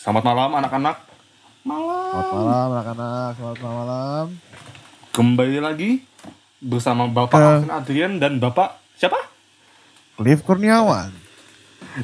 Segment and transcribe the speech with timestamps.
[0.00, 0.96] Selamat malam anak-anak.
[1.60, 2.08] Malam.
[2.08, 4.26] Selamat malam anak-anak, selamat malam.
[5.12, 5.90] Kembali lagi
[6.56, 9.20] bersama Bapak Ke- Alvin Adrian dan Bapak siapa?
[10.16, 11.12] Cliff Kurniawan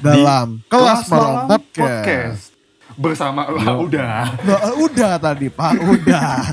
[0.05, 2.53] dalam kelas, malam podcast.
[3.01, 3.89] Bersama lah Yo.
[3.89, 4.29] udah.
[4.45, 6.53] Nah, udah tadi Pak, udah.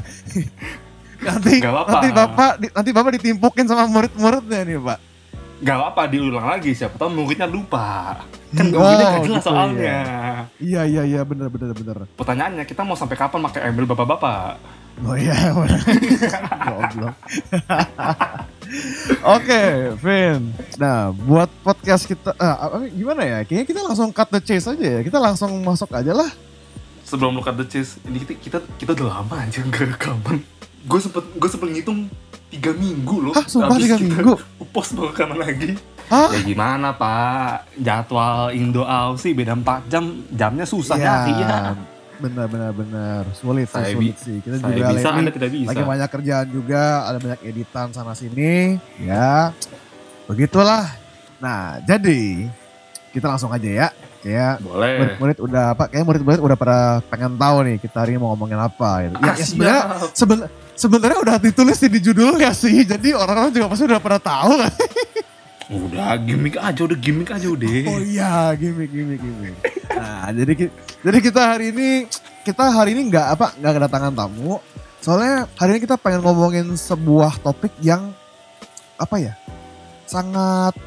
[1.27, 4.99] nanti nanti Bapak di- nanti Bapak ditimpukin sama murid-muridnya nih, Pak.
[5.64, 8.20] Gak apa diulang lagi siapa tahu muridnya lupa.
[8.52, 9.98] Kan Oh, gak jelas gitu soalnya.
[10.59, 11.98] Iya iya iya bener bener bener.
[12.13, 14.59] Pertanyaannya kita mau sampai kapan pakai email bapak-bapak?
[15.02, 15.34] Oh iya.
[16.68, 17.16] Goblok.
[19.35, 19.62] Oke,
[19.98, 20.52] Vin.
[20.76, 23.38] Nah, buat podcast kita, apa- gimana ya?
[23.41, 24.99] Kayaknya kita langsung cut the chase aja ya.
[25.02, 26.27] Kita langsung masuk aja lah.
[27.04, 30.43] Sebelum lu cut the chase, ini kita kita, kita udah lama aja nggak rekaman.
[30.84, 32.12] Gue sempet gue sempet ngitung
[32.53, 33.34] tiga minggu loh.
[33.34, 34.34] Hah, sumpah Habis tiga kita minggu?
[34.70, 35.70] Post baru rekaman lagi.
[36.13, 36.30] Hah?
[36.30, 41.57] Ya gimana pak, jadwal Indo Aussie beda 4 jam, jamnya susah Iya, nyari ya.
[42.21, 43.24] Benar benar benar.
[43.34, 44.37] Sulit sih, sulit sih.
[44.40, 45.70] Kita Saya juga bisa, lagi, anda tidak bisa.
[45.74, 49.49] lagi banyak kerjaan juga, ada banyak editan sana sini, ya.
[50.29, 50.87] Begitulah.
[51.41, 52.48] Nah, jadi
[53.13, 53.87] kita langsung aja ya.
[54.23, 54.97] Kayak Boleh.
[54.97, 55.83] murid-murid udah apa?
[55.91, 56.79] Kayak murid-murid udah pada
[57.11, 59.15] pengen tahu nih kita hari ini mau ngomongin apa gitu.
[59.21, 59.83] Ya, ya sebenarnya
[60.17, 62.81] seben- sebenarnya udah ditulis di judulnya sih.
[62.81, 64.72] Jadi orang-orang juga pasti udah pada tahu kan.
[65.72, 67.69] Udah gimmick aja, udah gimmick aja udah.
[67.88, 69.56] Oh iya, gimmick, gimmick, gimmick.
[69.94, 70.53] Nah, jadi
[71.03, 71.89] jadi kita hari ini
[72.44, 74.59] kita hari ini nggak apa nggak kedatangan tamu.
[75.03, 78.11] Soalnya hari ini kita pengen ngomongin sebuah topik yang
[78.95, 79.34] apa ya
[80.07, 80.78] sangat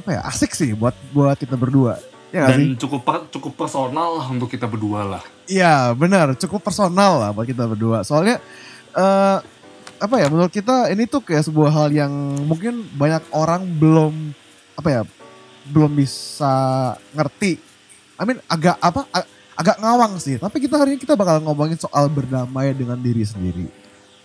[0.00, 2.00] apa ya asik sih buat buat kita berdua.
[2.32, 2.66] Ya nggak sih?
[2.72, 5.22] Dan cukup cukup personal lah untuk kita berdua lah.
[5.44, 8.00] Iya benar, cukup personal lah buat kita berdua.
[8.02, 8.40] Soalnya
[8.96, 9.38] eh
[10.00, 12.08] apa ya menurut kita ini tuh kayak sebuah hal yang
[12.48, 14.32] mungkin banyak orang belum
[14.80, 15.02] apa ya
[15.68, 16.54] belum bisa
[17.12, 17.60] ngerti.
[18.16, 19.04] I mean agak apa
[19.52, 20.40] agak ngawang sih.
[20.40, 23.79] Tapi kita hari ini kita bakal ngomongin soal berdamai dengan diri sendiri.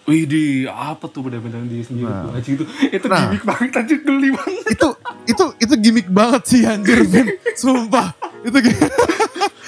[0.05, 2.29] Wih di apa tuh benar-benar diri sendiri Nah.
[2.29, 3.19] tuh itu itu Nah.
[3.25, 4.66] gimmick banget aja geli banget.
[4.69, 4.88] Itu
[5.25, 7.27] itu itu gimmick banget sih anjir Vin.
[7.53, 8.13] Sumpah.
[8.41, 8.57] Itu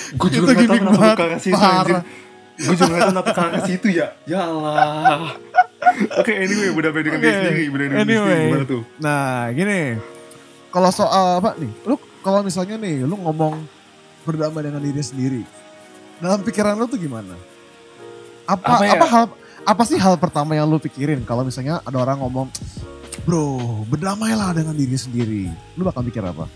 [0.09, 1.73] Gue Itu juga tau gimmick banget, buka ke situ parah.
[1.75, 1.97] anjir.
[2.57, 4.07] Gue juga gak tau kenapa buka ke situ ya.
[4.23, 5.33] Ya Allah.
[6.15, 7.63] Oke anyway benar-benar dengan diri Oke, sendiri.
[7.65, 8.29] Benar-benar dengan diri anyway.
[8.29, 8.81] sendiri gimana tuh?
[8.99, 9.79] Nah gini,
[10.69, 13.55] kalau soal apa nih, lu kalau misalnya nih, lu ngomong
[14.23, 15.41] berdamai dengan diri sendiri,
[16.17, 17.33] dalam pikiran lu tuh gimana?
[18.45, 19.07] Apa Apa apa, ya?
[19.07, 19.25] hal
[19.67, 22.47] apa sih hal pertama yang lu pikirin kalau misalnya ada orang ngomong,
[23.27, 25.43] bro berdamailah dengan diri sendiri,
[25.75, 26.47] lu bakal mikir apa?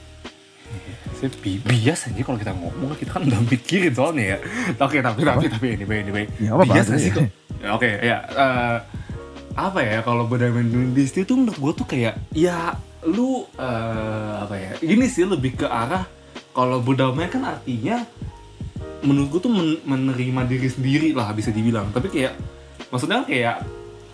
[1.20, 4.38] Saya bi bias aja kalau kita ngomong kita kan udah mikirin soalnya ya.
[4.80, 6.26] Oke tapi tapi tapi anyway anyway.
[6.40, 7.28] Ya apa bias sih kok.
[7.76, 8.78] Oke ya eh,
[9.60, 14.34] apa ya kalau berdamai dengan diri sendiri tuh menurut gue tuh kayak ya lu eh,
[14.40, 16.08] apa ya ini sih lebih ke arah
[16.56, 18.08] kalau berdamai kan artinya
[19.04, 22.34] menurut gue tuh men- menerima diri sendiri lah bisa dibilang tapi kayak
[22.92, 23.64] maksudnya kayak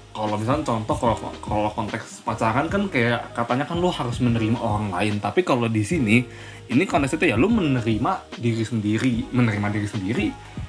[0.10, 4.90] kalau misalnya contoh kalau kalau konteks pacaran kan kayak katanya kan lu harus menerima orang
[4.90, 6.26] lain tapi kalau di sini
[6.68, 10.26] ini konteksnya tuh ya lu menerima diri sendiri menerima diri sendiri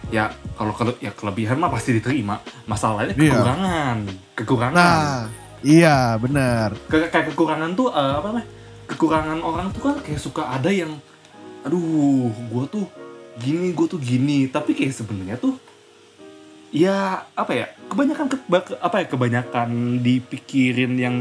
[0.09, 3.33] ya kalau kele- ya kelebihan mah pasti diterima masalahnya Iya.
[3.35, 3.97] kekurangan
[4.35, 5.25] kekurangan Nah,
[5.61, 6.69] iya benar.
[6.87, 8.49] Ke- kayak kekurangan tuh eh, apa namanya
[8.87, 10.93] kekurangan orang tuh kan kayak suka ada yang
[11.61, 11.81] aduh
[12.31, 12.85] gue tuh
[13.39, 15.57] gini gue tuh gini tapi kayak sebenarnya tuh
[16.71, 16.97] ya
[17.33, 17.67] apa ya?
[17.87, 18.37] Kebanyakan ke,
[18.75, 19.06] apa ya?
[19.06, 19.69] Kebanyakan
[19.99, 21.15] dipikirin yang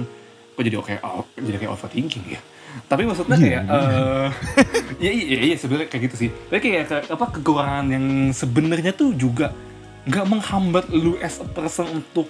[0.53, 2.41] kok jadi oke oh, jadi kayak overthinking ya?
[2.85, 4.29] Tapi maksudnya Iya, kayak eh
[4.99, 6.29] ya iya iya, sebenarnya kayak gitu sih.
[6.29, 9.49] Tapi kayak ke- apa kekurangan yang sebenarnya tuh juga
[10.05, 12.29] nggak menghambat lu as a person untuk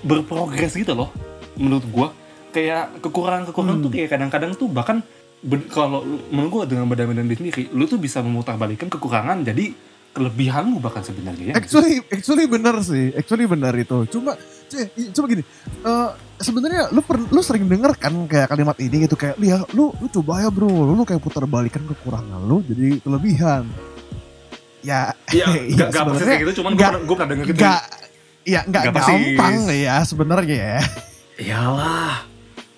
[0.00, 1.10] berprogres gitu loh
[1.54, 2.08] menurut gua.
[2.52, 3.84] Kayak kekurangan-kekurangan Hmm.
[3.84, 5.02] tuh kayak kadang-kadang tuh bahkan
[5.42, 6.88] ben- kalau menurut gua dengan
[7.22, 9.76] diri sendiri lu tuh bisa memutarbalikkan kekurangan jadi
[10.16, 14.08] kelebihan lu bahkan sebenarnya ya Actually, actually bener sih, actually bener itu.
[14.08, 14.32] Cuma,
[14.66, 15.44] c- cuma gini,
[15.78, 19.92] eh, sebenarnya lu per, lu sering denger kan kayak kalimat ini gitu kayak, lihat lu
[19.92, 23.68] lu coba ya bro, lu kayak putar balikan kekurangan lu jadi kelebihan.
[24.80, 27.58] Ya, Iya, iya, gak, gak kayak gitu, cuman pernah, gue pernah denger gitu.
[27.58, 27.82] nggak,
[28.42, 29.08] ya Nggak persis.
[29.12, 30.78] gampang ya sebenarnya ya.
[31.36, 32.14] Iyalah,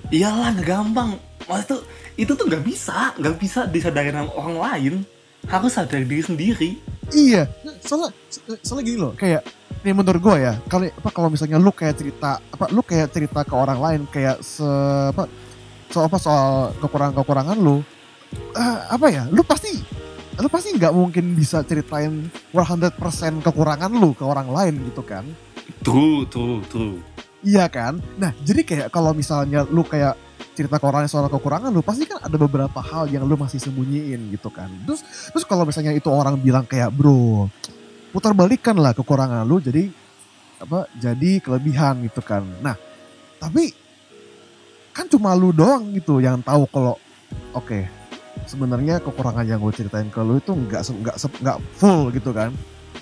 [0.08, 1.10] iyalah gak gampang.
[1.44, 1.80] Maksud tuh,
[2.14, 4.94] itu tuh gak bisa, gak bisa disadarin sama orang lain.
[5.48, 6.70] Harus sadar diri sendiri.
[7.08, 7.48] Iya,
[7.80, 8.12] soalnya
[8.60, 9.40] soalnya gini loh, kayak
[9.80, 13.40] nih menurut gue ya, kali apa kalau misalnya lu kayak cerita apa lu kayak cerita
[13.48, 14.68] ke orang lain kayak se
[15.08, 15.24] apa
[15.88, 17.80] soal apa soal kekurangan-kekurangan lu
[18.52, 19.72] eh, apa ya, lu pasti
[20.38, 22.94] lu pasti nggak mungkin bisa ceritain 100%
[23.40, 25.24] kekurangan lu ke orang lain gitu kan.
[25.80, 27.00] True, true, true.
[27.40, 28.04] Iya kan?
[28.18, 30.14] Nah, jadi kayak kalau misalnya lu kayak
[30.58, 34.34] cerita ke orang soal kekurangan lu, pasti kan ada beberapa hal yang lu masih sembunyiin
[34.34, 34.66] gitu kan.
[34.82, 37.46] Terus terus kalau misalnya itu orang bilang kayak bro,
[38.10, 39.86] putar balikan lah kekurangan lu jadi
[40.58, 42.42] apa jadi kelebihan gitu kan.
[42.58, 42.74] Nah,
[43.38, 43.70] tapi
[44.90, 46.98] kan cuma lu doang gitu yang tahu kalau
[47.54, 47.86] oke
[48.50, 52.50] sebenarnya kekurangan yang gue ceritain ke lu itu nggak nggak nggak full gitu kan.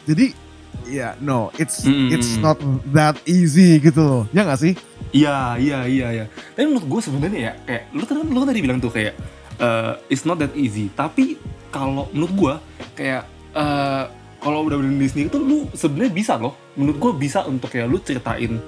[0.05, 0.37] Jadi
[0.85, 2.13] ya no, it's Mm-mm.
[2.13, 2.61] it's not
[2.93, 4.23] that easy gitu loh.
[4.37, 4.77] Ya nggak sih?
[5.11, 6.25] Iya, iya, iya, iya.
[6.27, 9.15] Tapi menurut gue sebenarnya ya kayak lu tadi lu kan tadi bilang tuh kayak
[9.57, 10.91] eh, it's not that easy.
[10.91, 11.39] Tapi
[11.69, 12.55] kalau menurut gue
[12.95, 13.23] kayak
[13.53, 14.05] eh,
[14.37, 16.55] kalau udah berdiri sendiri tuh lu sebenarnya bisa loh.
[16.75, 18.59] Menurut gue bisa untuk kayak lu ceritain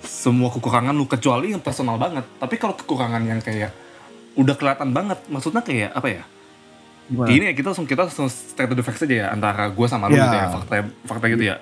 [0.00, 2.24] semua kekurangan lu kecuali yang personal banget.
[2.36, 3.72] Tapi kalau kekurangan yang kayak
[4.34, 6.22] udah kelihatan banget, maksudnya kayak apa ya?
[7.04, 7.28] Gimana?
[7.28, 10.08] Ini ya kita langsung kita langsung straight to the facts aja ya antara gue sama
[10.08, 10.24] lu Ya.
[10.24, 11.56] gitu ya fakta fakta gitu ya.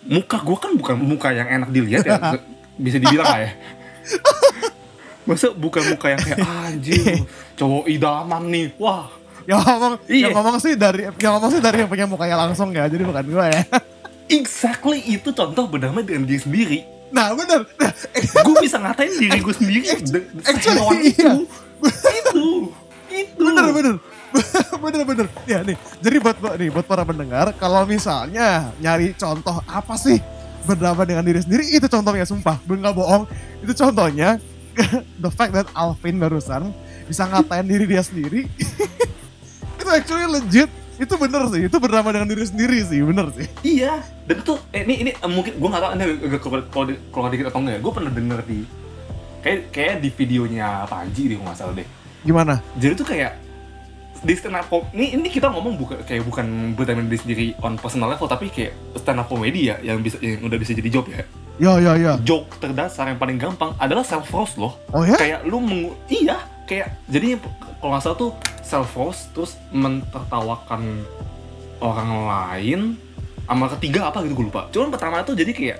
[0.00, 2.16] Muka gue kan bukan muka yang enak dilihat ya
[2.80, 3.50] bisa dibilang lah ya.
[5.28, 7.22] Masa bukan muka yang kayak "Ah, anjir
[7.54, 8.66] cowok idaman nih.
[8.76, 9.06] Wah,
[9.44, 10.22] Yang ngomong, Iya.
[10.26, 13.24] yang ngomong sih dari yang ngomong sih dari yang punya mukanya langsung ya, jadi bukan
[13.24, 13.62] gue ya.
[14.40, 16.78] exactly itu contoh berdamai dengan diri sendiri.
[17.10, 17.90] Nah bener, nah,
[18.40, 19.86] Gue bisa ngatain diri gue sendiri.
[20.46, 21.34] actually, iya.
[21.34, 21.34] itu.
[21.82, 22.44] Itu.
[23.10, 23.42] Itu.
[23.42, 23.94] bener bener,
[24.84, 25.26] bener bener.
[25.44, 30.22] Ya nih, jadi buat nih buat para pendengar, kalau misalnya nyari contoh apa sih
[30.64, 33.24] berdamai dengan diri sendiri, itu contohnya sumpah, gue nggak bohong.
[33.64, 34.36] Itu contohnya
[35.24, 36.72] the fact that Alvin barusan
[37.08, 38.46] bisa ngatain diri dia sendiri.
[39.80, 40.70] itu actually legit,
[41.00, 43.46] itu bener sih, itu berdamai dengan diri sendiri sih, bener sih.
[43.64, 46.04] Iya, dan itu eh, ini ini eh, mungkin gue nggak tahu ini
[46.70, 47.74] kalau di- keluar dikit atau enggak.
[47.76, 47.80] ya.
[47.80, 48.58] Gue pernah denger di
[49.40, 51.88] kayak kayak di videonya Panji deh kalau nggak salah deh.
[52.20, 52.54] Gimana?
[52.76, 53.32] Jadi tuh kayak
[54.20, 58.12] di stand up ini ini kita ngomong bukan kayak bukan dengan diri sendiri on personal
[58.12, 61.24] level tapi kayak stand up comedy ya yang bisa yang udah bisa jadi job ya.
[61.60, 62.12] Ya ya ya.
[62.24, 64.76] Joke terdasar yang paling gampang adalah self roast loh.
[64.92, 65.16] Oh ya?
[65.16, 67.40] Kayak lu mengu- iya kayak jadi
[67.80, 71.04] kalau nggak salah tuh self roast terus mentertawakan
[71.80, 72.80] orang lain
[73.44, 74.68] sama ketiga apa gitu gue lupa.
[74.68, 75.78] Cuman pertama tuh jadi kayak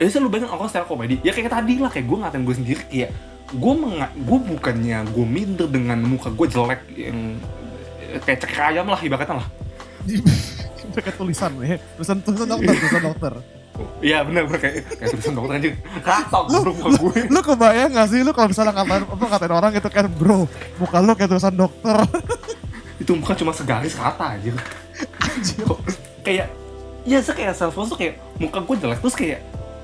[0.00, 2.44] ya saya lu bayangin orang stand up comedy ya kayak tadi lah kayak gue ngatain
[2.44, 3.10] gue sendiri kayak
[3.50, 7.36] gue menga gue bukannya gue minder dengan muka gue jelek yang
[8.24, 9.48] kayak cekek ayam lah ibaratnya lah.
[10.96, 13.32] Pakai tulisan ya, tulisan tulisan dokter, tulisan dokter.
[14.04, 15.68] Iya benar benar kayak kayak tulisan dokter aja.
[16.02, 17.20] Katok bro muka gue.
[17.30, 20.38] lu kebayang gak sih lu kalau misalnya ngatain apa ngatain orang gitu kan bro
[20.76, 21.96] muka lu kayak tulisan dokter
[23.02, 24.52] Itu muka cuma segaris kata aja.
[25.64, 25.78] Kok
[26.20, 26.48] kayak
[27.08, 29.40] ya saya kayak self tuh kayak muka gue jelek terus kayak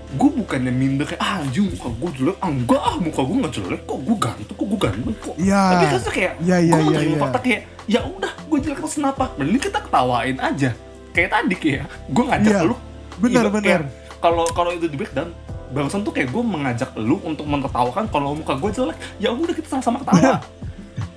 [0.07, 2.37] gue bukannya minder kayak ah anjing muka gue jelek.
[2.39, 3.81] Ah enggak ah muka gue nggak jelek.
[3.83, 4.55] Kok gue ganteng?
[4.55, 5.17] Kok gue ganteng?
[5.19, 5.63] Kok Iya.
[5.67, 7.21] tapi saya kayak Iya, iya, gue iya, menerima iya.
[7.21, 9.25] fakta kayak ya udah gue jelek terus kenapa?
[9.35, 10.71] Mending kita ketawain aja.
[11.11, 12.61] Kayak tadi kayak gue ngajak Iya.
[12.63, 12.77] lu
[13.19, 13.61] Iya, bener.
[13.61, 13.83] kayak
[14.17, 15.31] kalau kalau itu di breakdown
[15.67, 19.67] barusan tuh kayak gue mengajak lu untuk menertawakan kalau muka gue jelek ya udah kita
[19.69, 20.39] sama-sama ketawa.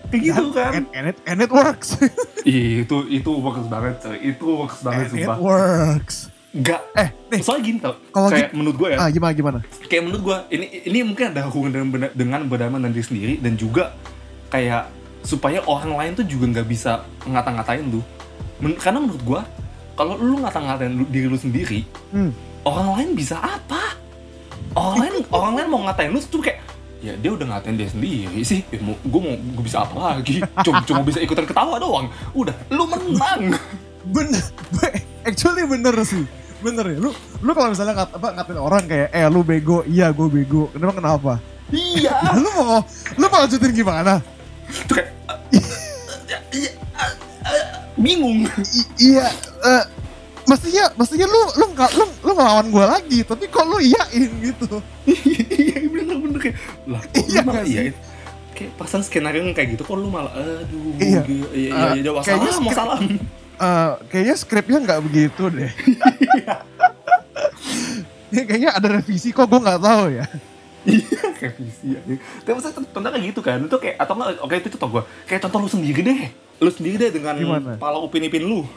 [0.09, 0.71] Kayak gitu kan.
[0.74, 1.94] And, and it and it works.
[2.42, 4.18] Itu itu works banget coy.
[4.25, 5.38] Itu works banget and it sumpah.
[5.38, 6.18] works
[6.50, 6.81] Enggak.
[6.98, 7.42] eh nih.
[7.46, 9.60] Soalnya gini tau, Kalau kayak menurut gue ya, ah gimana gimana?
[9.86, 13.54] Kayak menurut gue ini ini mungkin ada hubungan dengan dengan berdamai dengan diri sendiri dan
[13.54, 13.94] juga
[14.50, 14.90] kayak
[15.22, 18.01] supaya orang lain tuh juga nggak bisa ngata-ngatain lu.
[18.57, 19.42] Men- karena menurut gue
[19.94, 21.86] kalau lu ngata-ngatain lu- diri lu sendiri,
[22.18, 22.31] hmm.
[22.66, 23.94] orang lain bisa apa?
[24.74, 26.66] Orang lain orang lain mau ngatain lu tuh kayak
[27.00, 28.66] ya dia udah ngatain dia sendiri sih.
[28.74, 30.42] Ya, mau gue mau gue bisa apa lagi?
[30.66, 32.10] Cuma cuma bisa ikutan ketawa doang.
[32.34, 33.54] Udah lu menang.
[34.18, 34.42] Bener.
[35.28, 36.26] Actually bener sih
[36.59, 39.81] bener ya lu lu kalau misalnya ngat, apa ngatain orang kayak eh lu bego.
[39.83, 40.68] Iya gue bego.
[40.69, 41.33] Kenapa kenapa?
[41.69, 42.16] Iya.
[42.21, 42.80] Nah, lu mau
[43.16, 44.19] lu mau lanjutin gimana?
[44.85, 45.09] Tuh kayak
[45.56, 45.63] "Eh,
[46.30, 46.71] eh, eh,
[47.47, 48.44] eh," bingung.
[48.69, 49.28] I- iya
[49.61, 49.83] eh,
[50.45, 54.81] mestinya mestinya lu lu nggak lu lu ngelawan gue lagi tapi kok lu iyain gitu?
[55.06, 57.78] Iya bener-bener kayak lah kok Iya lu malah nggak sih?
[57.78, 57.92] iya
[58.51, 61.21] kayak pasan skenario kayak gitu kok lu malah aduh Iya.
[61.23, 63.04] iya iya Eh, iya iya kayaknya wassalam skrip- wassalam
[63.59, 65.71] Eh, kayaknya skripnya nggak begitu deh.
[68.30, 70.25] Ya, kayaknya ada revisi kok gue nggak tahu ya.
[70.80, 71.99] Iya kayak visi ya.
[72.39, 73.59] Tapi maksudnya contohnya kayak gitu kan?
[73.59, 76.19] Itu kayak atau enggak oke itu contoh gue kayak contoh lu sendiri deh.
[76.57, 77.75] Lu sendiri deh dengan Gimana?
[77.75, 78.63] pala upin-ipin lu.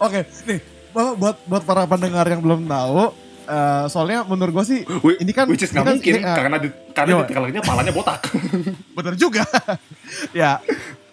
[0.00, 0.58] Oke, nih
[0.92, 3.14] buat buat para pendengar yang belum tahu,
[3.46, 6.36] eh, soalnya menurut gue sih Whi- ini kan which is nggak kan- mungkin ini, eh,
[6.36, 8.20] karena di, karena di trailernya palanya botak.
[8.90, 9.46] Bener juga.
[10.34, 10.58] ya,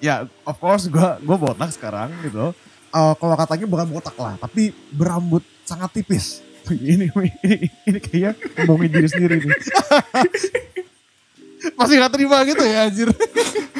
[0.03, 2.53] ya of course gue gue botak sekarang gitu.
[2.87, 6.41] Eh, kalau katanya bukan botak lah, tapi berambut sangat tipis.
[6.67, 8.31] ini ini ini kayaknya
[8.67, 9.59] ngomongin diri sendiri nih.
[11.73, 13.09] Masih gak terima gitu ya anjir.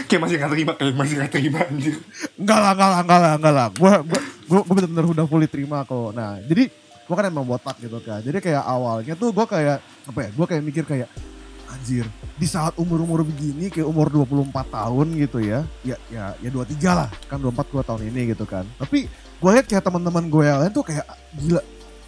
[0.08, 2.00] kayak masih nggak terima kayak masih nggak terima anjir
[2.40, 3.68] Enggak lah, enggak lah, enggak lah, enggak lah.
[3.76, 6.16] Gue gue gue gue bener-bener udah fully terima kok.
[6.16, 8.20] Nah, jadi gue kan emang botak gitu kan.
[8.24, 10.30] Jadi kayak awalnya tuh gue kayak apa ya?
[10.32, 11.08] Gue kayak mikir kayak
[11.88, 12.06] anjir.
[12.36, 15.64] Di saat umur-umur begini kayak umur 24 tahun gitu ya.
[15.88, 17.08] Ya ya ya 23 lah.
[17.32, 18.68] Kan 24 dua tahun ini gitu kan.
[18.76, 21.08] Tapi gue lihat kayak teman-teman gue yang lain tuh kayak
[21.40, 21.64] gila.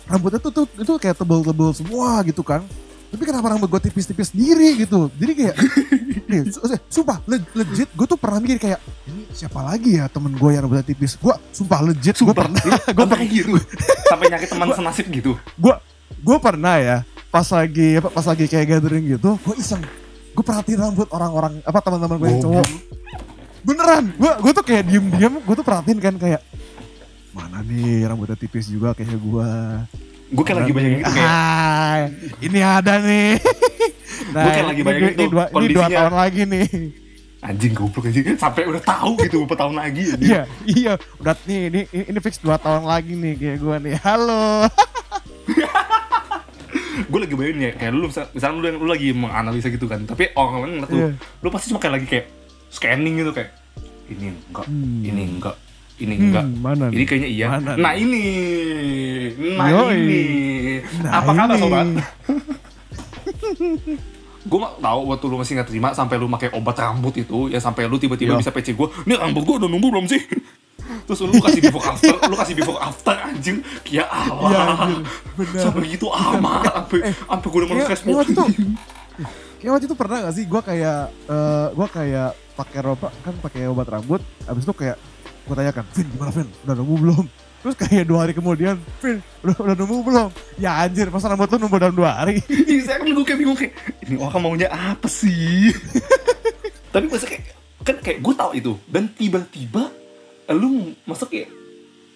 [0.10, 2.68] Rambutnya tuh, tuh itu kayak tebel-tebel semua gitu kan.
[3.10, 5.08] Tapi kenapa rambut gue tipis-tipis sendiri gitu?
[5.16, 5.56] Jadi kayak
[6.30, 8.78] nih, su- sumpah le- legit gue tuh pernah mikir kayak
[9.10, 11.16] ini siapa lagi ya temen gue yang rambutnya tipis?
[11.16, 12.60] Gue sumpah legit gue pernah.
[12.92, 13.56] Gue pernah gitu.
[14.12, 15.40] Sampai nyakit teman senasib gitu.
[16.20, 16.98] gue pernah ya
[17.30, 19.82] pas lagi apa pas lagi kayak gathering gitu gue iseng.
[20.34, 22.68] Gue perhatiin rambut orang-orang apa teman-teman gue yang cowok.
[23.62, 26.42] Beneran gue gue tuh kayak diem-diem gue tuh perhatiin kan kayak
[27.30, 29.50] mana nih rambutnya tipis juga kayak gue
[30.30, 31.26] Gue kayak lagi banyak gitu kayak.
[31.26, 31.98] Ah,
[32.38, 33.42] ini ada nih.
[34.30, 36.68] Nah, Gua kayak lagi ini- bayangin ini, dua, ini dua tahun lagi nih.
[37.40, 38.26] Anjing goblok anjing.
[38.38, 40.04] Sampai udah tahu gitu beberapa tahun lagi.
[40.14, 40.30] anjing.
[40.30, 40.94] iya iya.
[41.18, 43.96] Udah nih ini, ini fix dua tahun lagi nih kayak gue nih.
[44.06, 44.70] Halo
[47.02, 50.34] gue lagi bayangin ya kayak lu misal- misalnya lu, lu lagi menganalisa gitu kan tapi
[50.34, 51.10] orang lain ngeliat tuh Iya.
[51.40, 52.26] lu pasti cuma kayak lagi kayak
[52.68, 53.50] scanning gitu kayak
[54.08, 55.00] ini enggak Hmm.
[55.02, 55.56] ini enggak
[55.98, 58.24] ini Hmm, enggak mana ini kayaknya iya Mana nah ini
[59.54, 59.96] nah Yoi.
[59.98, 60.22] ini
[61.00, 61.60] Nah, apa kabar ini.
[61.60, 61.88] sobat
[64.42, 67.60] gue gak tahu waktu lu masih nggak terima sampai lu pakai obat rambut itu ya
[67.60, 68.40] sampai lu tiba-tiba Iya.
[68.40, 70.22] bisa PC gue ini rambut gue udah numbuh belum sih
[71.06, 73.58] terus lu kasih before after lu kasih before after anjing.
[73.86, 74.86] Ya Allah.
[74.86, 75.00] Anjir.
[75.36, 75.62] Bener.
[75.62, 78.76] sampai gitu amat sampai sampai gue udah Facebook waktu itu-
[79.60, 83.68] Kayak waktu itu pernah gak sih gue kayak eh gue kayak pakai roba kan pakai
[83.68, 84.96] obat rambut abis itu kayak
[85.44, 86.48] gue tanyakan Vin gimana Vin?
[86.64, 87.26] Udah nemu belum?
[87.60, 90.30] Terus kayak dua hari kemudian Vin udah udah nemu belum?
[90.56, 92.40] Ya anjir masa rambut lu nemu dalam dua hari?
[92.72, 95.76] Iya, saya kan gue kayak bingung kayak ini orang maunya apa sih?
[96.94, 97.44] Tapi masa kayak
[97.80, 99.92] kan kayak gue tahu itu dan tiba-tiba
[100.56, 101.50] lu masa kayak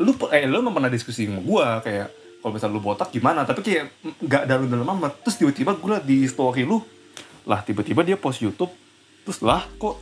[0.01, 2.07] lu eh lu pernah diskusi sama gue kayak
[2.41, 3.47] kalau misalnya lu botak gimana?
[3.47, 3.83] Tapi kayak
[4.19, 5.23] nggak dalam-dalam amat.
[5.23, 6.83] Terus tiba-tiba gue liat di story lu
[7.43, 8.71] lah tiba-tiba dia post YouTube
[9.23, 9.99] terus lah kok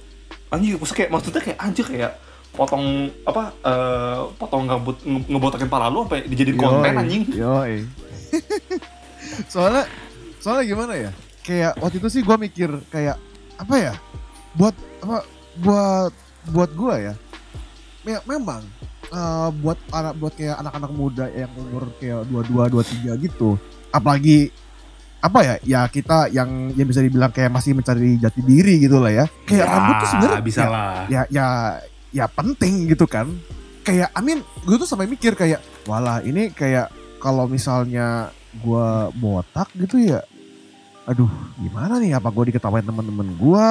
[0.54, 2.12] anjir maksudnya kayak maksudnya kayak anjir kayak
[2.54, 7.24] potong apa eh potong rambut nge- ngebotakin pala lu sampai dijadiin konten anjing.
[7.34, 7.86] yoi.
[9.54, 9.86] Soalnya
[10.42, 11.12] soalnya gimana ya?
[11.42, 13.18] Kayak waktu itu sih gue mikir kayak
[13.58, 13.94] apa ya?
[14.58, 15.18] Buat apa
[15.62, 16.14] buat
[16.52, 17.14] buat gue ya
[18.02, 18.62] me- memang
[19.12, 23.56] eh, buat anak buat kayak anak-anak muda yang umur kayak dua dua dua tiga gitu
[23.92, 24.50] apalagi
[25.22, 29.14] apa ya ya kita yang yang bisa dibilang kayak masih mencari jati diri gitu lah
[29.14, 29.26] ya.
[29.46, 30.94] Kayak rambut tuh sebenarnya bisa ya, lah.
[31.06, 31.46] ya ya
[32.10, 33.30] ya penting gitu kan.
[33.86, 36.90] Kayak Amin gue tuh sampai mikir kayak walah ini kayak
[37.22, 38.88] kalau misalnya gue
[39.22, 40.26] botak gitu ya
[41.08, 43.70] aduh gimana nih apa gue diketawain temen-temen gue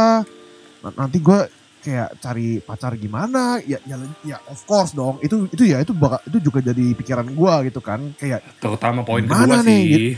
[0.99, 1.38] nanti gue
[1.80, 6.20] kayak cari pacar gimana ya ya ya of course dong itu itu ya itu bakal
[6.28, 10.14] itu juga jadi pikiran gue gitu kan kayak terutama poin kedua nih, sih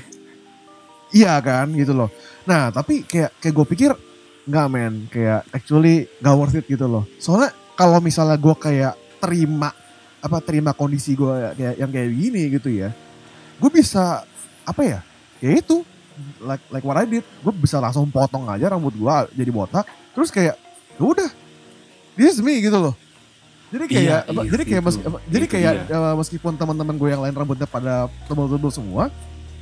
[1.12, 2.09] Iya kan gitu loh.
[2.49, 3.90] Nah tapi kayak kayak gue pikir
[4.49, 7.04] nggak men kayak actually gak worth it gitu loh.
[7.21, 9.71] Soalnya kalau misalnya gue kayak terima
[10.25, 12.90] apa terima kondisi gue kayak yang kayak gini gitu ya,
[13.61, 14.25] gue bisa
[14.64, 15.00] apa ya?
[15.45, 15.85] Ya itu
[16.42, 19.85] like like what I did, gue bisa langsung potong aja rambut gue jadi botak.
[20.16, 20.57] Terus kayak
[20.97, 21.28] ya udah,
[22.14, 22.95] this is me gitu loh.
[23.69, 25.97] Jadi kayak Iya, apa, iya jadi kayak meski- jadi kayak dia.
[25.97, 27.95] eh, meskipun teman-teman gue yang lain rambutnya pada
[28.26, 29.09] tebel-tebel semua,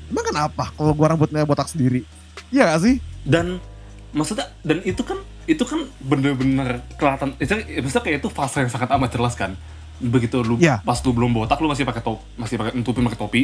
[0.07, 2.03] Emang kenapa kalau gua rambutnya botak sendiri?
[2.49, 2.97] Iya gak sih?
[3.21, 3.63] dan
[4.11, 5.15] maksudnya dan itu kan
[5.45, 9.55] itu kan bener-bener kelihatan itu maksudnya kayak itu fase yang sangat amat jelas kan
[9.99, 10.81] begitu lu Iya.
[10.81, 13.43] pas lu belum botak lu masih pakai top masih pakai nutupin pakai topi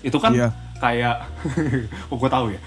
[0.00, 0.50] itu kan Iya.
[0.76, 1.30] kayak
[2.10, 2.60] oh gue tahu ya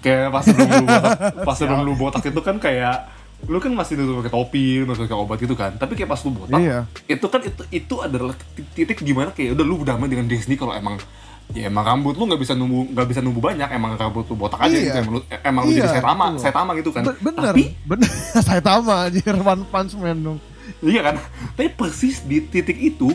[0.00, 1.12] kayak pas sebelum lu botak
[1.46, 2.96] pas sebelum lu botak itu kan kayak
[3.42, 6.30] lu kan masih nutup pakai topi masih pakai obat gitu kan tapi kayak pas lu
[6.30, 6.78] botak Iya.
[7.06, 8.34] itu kan itu itu adalah
[8.70, 11.00] titik, di mana kayak udah lu damai dengan Disney kalau emang
[11.50, 14.60] ya emang rambut lu nggak bisa numbuh nggak bisa numbuh banyak emang rambut lu botak
[14.60, 14.82] aja Iya.
[14.84, 16.40] gitu emang lu, emang lu jadi Iya, saitama betul.
[16.40, 18.10] saitama gitu kan Be- bener, tapi bener.
[18.46, 20.38] Saya tama anjir One Punch Man dong.
[20.80, 21.14] iya kan
[21.52, 23.08] tapi persis di titik itu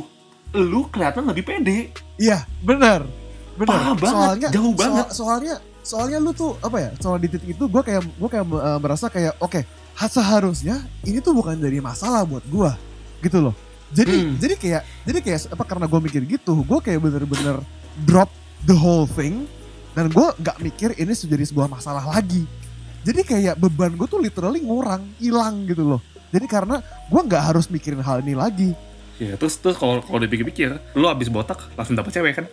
[0.51, 3.03] lu kelihatan lebih pede Iya, bener.
[3.53, 3.72] Bener.
[3.72, 5.08] Parah banget, jauh soal- banget.
[5.10, 6.89] soalnya soalnya lu tuh apa ya?
[6.98, 9.67] Soal di titik itu gue kayak gue kayak eh, merasa kayak oke, ha-
[9.98, 12.75] seharusnya ini tuh bukan jadi masalah buat gua
[13.20, 13.56] gitu loh.
[13.90, 14.36] Jadi Hmm.
[14.36, 17.64] jadi kayak jadi kayak apa karena gue mikir gitu, gue kayak bener-bener
[18.02, 18.28] drop
[18.62, 19.48] the whole thing
[19.92, 22.44] dan gue nggak mikir ini jadi sebuah masalah lagi.
[23.02, 26.02] Jadi kayak beban gue tuh literally ngurang, hilang gitu loh.
[26.28, 28.72] Jadi karena gue nggak harus mikirin hal ini lagi.
[29.16, 32.46] ya terus terus kalau kalau dipikir-pikir lu abis botak langsung dapet cewek kan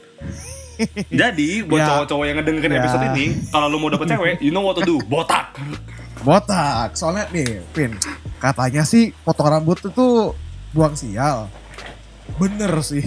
[1.10, 1.86] jadi buat Ya.
[1.90, 2.78] cowok-cowok yang ngedengerin Ya.
[2.78, 5.58] episode ini kalau lu mau dapet cewek you know what to do botak
[6.22, 6.94] Botak.
[6.94, 7.98] Soalnya nih, Pin.
[8.38, 10.34] Katanya sih potong rambut itu
[10.70, 11.50] buang sial.
[12.38, 13.02] Bener sih.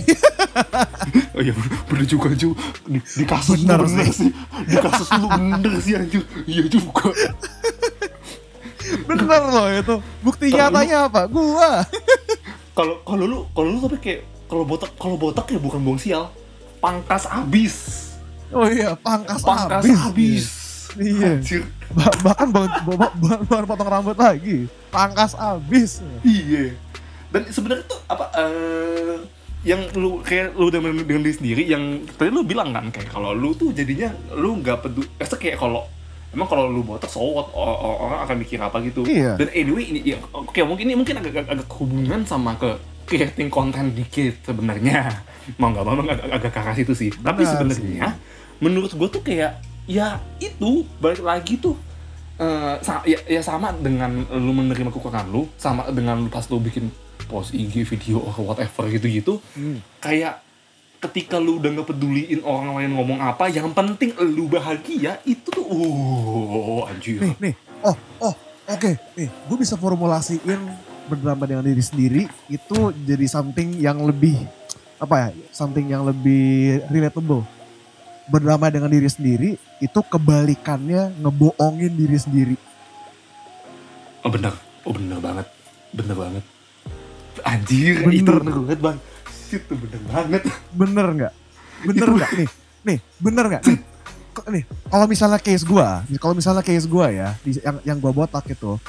[1.35, 1.51] oh iya
[1.91, 2.55] bener juga Ju
[2.87, 4.31] di, di kasus Bener lu bener sih
[4.63, 7.11] di kasus lu bener sih anjir iya juga
[9.03, 9.95] Bener loh itu.
[10.23, 11.21] Bukti Kalau nyatanya apa?
[11.27, 11.83] Gua.
[12.71, 16.31] kalau kalau lu kalau lu tapi kayak kalau botak kalau botak ya bukan buang sial
[16.79, 17.75] pangkas abis
[18.53, 19.99] Oh iya, pangkas, pangkas abis.
[20.05, 20.45] abis
[20.95, 21.39] Iya.
[21.39, 21.61] Anjir.
[21.91, 22.67] Ba- bahkan baru,
[23.47, 24.67] baru, potong rambut lagi.
[24.89, 25.99] Pangkas abis.
[26.23, 26.75] Iya.
[27.29, 29.17] Dan sebenarnya tuh apa eh
[29.65, 31.83] yang lu kayak lu udah dengan dengan diri sendiri yang
[32.15, 35.89] tadi lu bilang kan kayak kalau lu tuh jadinya lu nggak peduli eh kayak kalau
[36.29, 39.41] emang kalau lu botak so what orang akan mikir apa gitu Iya.
[39.41, 42.77] dan anyway ini ya, oke mungkin ini mungkin agak agak, agak hubungan sama ke
[43.09, 45.09] creating konten dikit sebenarnya
[45.59, 48.07] mau nggak mau agak, agak ke arah situ sih tapi Benar sebenarnya
[48.61, 51.77] menurut gue tuh kayak ya itu balik lagi tuh
[52.35, 56.57] eh, sa- ya, ya sama dengan lu menerima kekurangan lu sama dengan lu pas lu
[56.57, 56.89] bikin
[57.25, 59.79] post IG video or whatever gitu-gitu Hmm.
[59.97, 60.41] kayak
[60.97, 65.61] ketika lu udah nggak peduliin orang lain ngomong apa yang penting lu bahagia itu tuh
[65.61, 67.53] uh anjir Nih, nih.
[67.79, 68.33] Oh, oh,
[68.67, 68.91] oke.
[69.13, 70.57] Nih, gue bisa formulasiin
[71.05, 74.33] berdrama dengan diri sendiri itu jadi something yang lebih
[74.97, 75.27] apa ya?
[75.51, 77.45] Something yang lebih relatable.
[78.25, 82.55] Berdrama dengan diri sendiri itu kebalikannya ngebohongin diri sendiri.
[84.21, 85.47] Oh bener, oh bener banget,
[85.93, 86.43] bener banget.
[87.45, 88.15] Anjir, Bener.
[88.15, 88.97] itu bener banget bang.
[89.45, 90.41] Itu bener banget.
[90.73, 91.33] Bener nggak?
[91.85, 92.29] Bener nggak?
[92.33, 92.49] Nih,
[92.81, 93.63] nih, bener nggak?
[93.67, 93.79] Nih,
[94.49, 98.49] nih, kalau misalnya case gua, kalau misalnya case gua ya, di- yang yang gua botak
[98.49, 98.81] itu,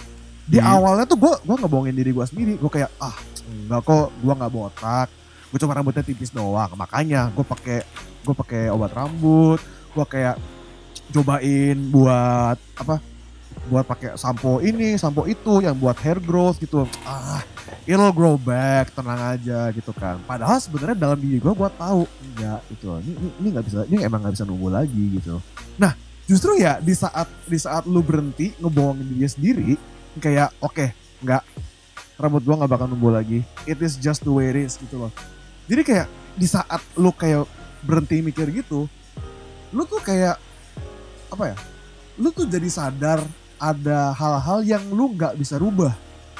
[0.48, 0.72] di Hmm.
[0.72, 2.56] awalnya tuh gua gua ngebohongin diri gua sendiri.
[2.56, 3.12] Gua kayak ah
[3.44, 5.08] enggak kok, gua nggak botak.
[5.52, 6.72] Gue cuma rambutnya tipis doang.
[6.74, 7.86] Makanya gue pakai
[8.26, 9.62] gue pakai obat rambut.
[9.96, 10.36] Gua kayak
[11.08, 13.00] cobain buat apa?
[13.72, 16.84] Buat pakai sampo ini, sampo itu yang buat hair growth gitu.
[17.08, 17.40] Ah,
[17.88, 20.20] it'll grow back, tenang aja gitu kan.
[20.28, 22.92] Padahal sebenarnya dalam diri gue gue tahu enggak gitu.
[23.00, 25.40] Ini ini nggak bisa, ini emang nggak bisa nunggu lagi gitu.
[25.80, 25.96] Nah,
[26.28, 29.70] justru ya di saat di saat lu berhenti ngebohongin diri sendiri,
[30.20, 30.92] kayak oke,
[31.24, 31.42] nggak
[32.20, 33.40] rambut gua nggak bakal numbuh lagi.
[33.64, 35.12] It is just the way it is gitu loh.
[35.66, 37.46] Jadi kayak di saat lu kayak
[37.82, 38.86] berhenti mikir gitu,
[39.74, 40.38] lu tuh kayak
[41.30, 41.56] apa ya?
[42.16, 43.20] Lu tuh jadi sadar
[43.58, 45.92] ada hal-hal yang lu nggak bisa rubah.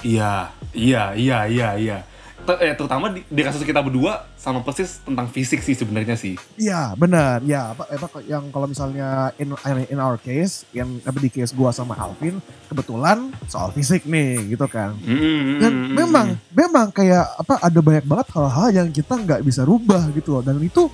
[0.05, 1.99] Iya, iya, iya, iya, iya.
[2.47, 6.39] Ter- eh, terutama di, di kasus kita berdua sama persis tentang fisik sih sebenarnya sih.
[6.55, 7.43] Iya benar.
[7.43, 9.51] Ya apa, apa yang kalau misalnya in
[9.91, 12.39] in our case yang apa di case gua sama Alvin
[12.71, 14.95] kebetulan soal fisik nih gitu kan.
[15.03, 20.07] Mm, dan memang memang kayak apa ada banyak banget hal-hal yang kita nggak bisa rubah
[20.15, 20.43] gitu loh.
[20.47, 20.87] Dan itu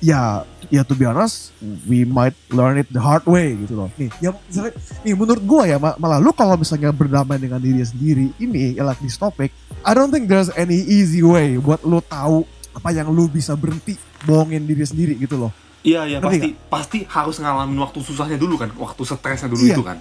[0.00, 1.52] ya ya to be honest
[1.84, 5.62] we might learn it the hard way gitu loh nih ya misalnya nih menurut gua
[5.64, 9.52] ya ma- malah lu kalau misalnya berdamai dengan diri sendiri ini ya like this topic
[9.80, 13.94] I don't think there's any easy way buat lu tahu apa yang lu bisa berhenti
[14.22, 18.68] bohongin diri sendiri gitu loh Iya, iya pasti pasti harus ngalamin waktu susahnya dulu kan,
[18.76, 19.72] waktu stresnya dulu Iya.
[19.72, 19.96] itu kan.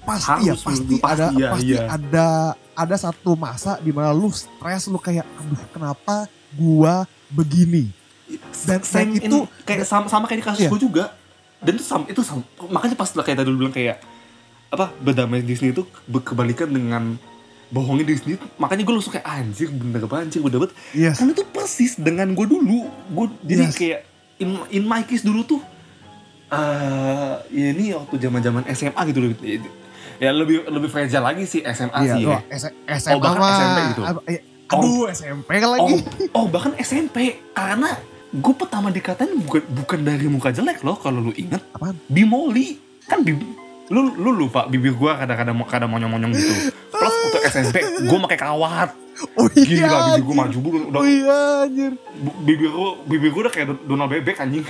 [0.00, 1.82] pasti ya Harus, pasti, pasti, ada iya, pasti iya.
[1.86, 2.26] ada
[2.74, 7.92] ada satu masa di mana lu stres lu kayak aduh kenapa gua begini
[8.62, 8.82] Dan-
[9.14, 10.70] itu- in- kayak sama, sama kayak di kasus Iya.
[10.70, 11.04] gue juga.
[11.58, 14.00] Dan itu sama, itu sama, makanya pas lah kayak tadi lu bilang kayak
[14.68, 15.82] apa berdamai di sini itu
[16.14, 17.18] kebalikan dengan
[17.68, 21.44] bohongin sendiri makanya gue langsung kayak anjir bener banget anjir bener banget yes karena itu
[21.44, 23.74] persis dengan gue dulu gue jadi Yes.
[23.74, 24.00] kayak
[24.38, 25.58] in, in my case dulu tuh
[26.48, 29.30] eh ya ini waktu zaman zaman SMA gitu loh
[30.18, 32.38] ya lebih lebih fragile lagi sih SMA iya sih ya.
[32.50, 34.02] S- SMA Oh, bahkan mah- SMP gitu.
[34.28, 35.98] eh, aduh SMP lagi oh
[36.32, 37.16] oh bahkan SMP
[37.50, 37.94] karena
[38.30, 41.98] gue pertama dikatain bukan bukan dari muka jelek loh kalau lu inget Apaan?
[42.06, 43.42] bimoli kan bib
[43.90, 46.54] lu lu lupa bibir gue kadang-kadang kadang monyong-monyong gitu.
[46.88, 48.94] Plus untuk SMP gue pakai kawat.
[49.34, 51.00] Oh gila iya bibir gue maju bu- udah.
[51.02, 51.92] Oh iya anjir.
[52.46, 54.62] Bibir gue bibir gue udah kayak Donald bebek anjing.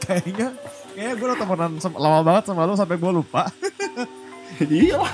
[0.00, 0.56] Kayaknya
[0.90, 3.42] kayaknya gue udah temenan sama- lama banget sama lu sampai gue lupa.
[4.54, 4.96] Iya.
[4.96, 5.12] Lah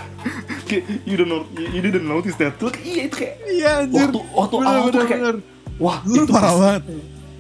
[1.03, 2.55] you don't know you didn't notice that.
[2.55, 4.13] Tuh iya itu kayak iya anjir.
[4.13, 5.37] waktu waktu bener awal tuh bener kayak bener.
[5.81, 6.83] wah lu itu parah banget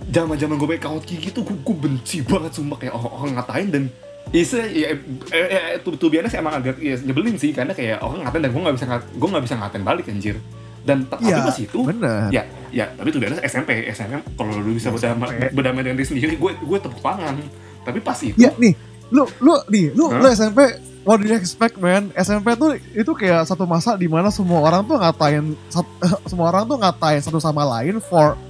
[0.08, 2.80] zaman zaman gue pakai kaos gigi gitu gue, gue benci banget sumpah.
[2.80, 3.84] Kayak orang, orang ngatain dan
[4.30, 7.50] Isa, ya, eh, eh, tuh, tuh biasanya emang agak ya, nyebelin sih.
[7.50, 10.36] Karena kayak orang ngatain dan gue nggak bisa ngat, gue nggak bisa ngatain balik anjir.
[10.80, 14.72] Dan tapi iya pas itu bener ya ya tapi tuh biasanya SMP SMP kalau lu
[14.72, 17.36] bisa berdamai, berdamai dengan diri sendiri gue gue tepuk tangan.
[17.84, 18.72] Tapi pas itu Ya nih,
[19.12, 20.24] lu lu nih, lu Hah?
[20.24, 20.58] lu SMP
[21.04, 22.08] what do you expect man?
[22.16, 25.96] SMP tuh itu kayak satu masa di mana semua orang tuh ngatain sat-
[26.32, 28.40] semua orang tuh ngatain satu sama lain for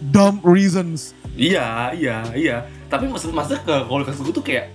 [0.00, 1.14] dumb reasons.
[1.38, 2.56] Iya, iya, iya.
[2.90, 4.74] Tapi maksud maksudnya ke kalau kasus gue tuh kayak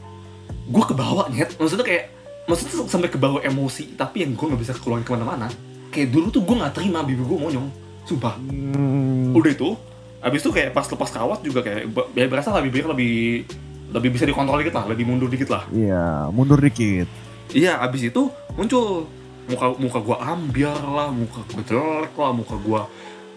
[0.67, 1.55] gue kebawa nyet.
[1.59, 2.03] Maksudnya kayak
[2.47, 5.51] maksudnya tuh sampai kebawa emosi tapi yang gue nggak bisa keluarin ke mana-mana.
[5.91, 7.67] Kayak dulu tuh gue nggak terima bibir gue monyong.
[8.03, 8.35] Sumpah.
[8.35, 9.75] Hmm, Udah itu
[10.23, 13.43] Abis itu kayak pas lepas kawat juga kayak ya berasa lebih biar lebih
[13.91, 15.67] lebih bisa dikontrol dikit lah, lebih mundur dikit lah.
[15.67, 17.11] Iya, mundur dikit.
[17.51, 19.03] Iya, abis itu muncul
[19.51, 22.81] muka muka gua ambiar lah, muka gua jelek lah, muka gua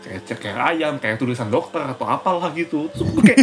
[0.07, 2.87] kayak ceker ayam, kayak tulisan dokter atau apalah gitu.
[2.89, 3.39] Terus gua kayak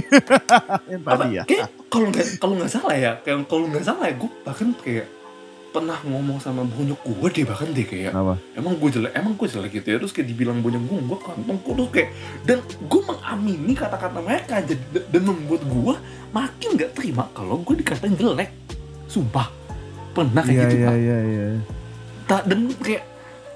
[1.12, 1.26] apa?
[1.28, 1.44] ya.
[1.44, 5.08] Kayak kalau nggak kalau nggak salah ya, kayak kalau nggak salah ya, gua bahkan kayak
[5.70, 8.38] pernah ngomong sama bonyok gua deh bahkan deh kayak Apa?
[8.54, 11.58] emang gue jelek emang gue jelek gitu ya terus kayak dibilang bonyok gue gue kantong
[11.58, 12.10] gue terus kayak
[12.46, 15.96] dan gue mengamini kata-kata mereka jadi dan membuat gue
[16.30, 18.54] makin gak terima kalau gue dikatain jelek
[19.10, 19.50] sumpah
[20.14, 20.94] pernah kayak Iya, gitu iya, Pak.
[20.96, 21.46] iya, iya.
[22.24, 23.04] Tak, dan kayak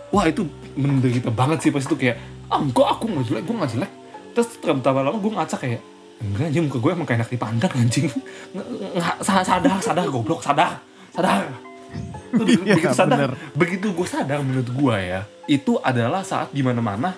[0.09, 0.41] wah itu
[0.73, 3.91] menderita banget sih pas itu kayak ah enggak aku nggak jelek gue nggak jelek.
[4.31, 5.81] Terus tambah lama gue ngaca kayak
[6.17, 8.07] enggak anjing muka gue emang kayak enak dipandang anjing.
[8.51, 10.79] Nggak- nggak sa- sadar sadar goblok sadar
[11.11, 11.51] sadar.
[12.29, 13.17] Begitu sadar.
[13.17, 13.31] bener.
[13.53, 17.15] begitu gue sadar menurut gue ya itu adalah saat di mana mana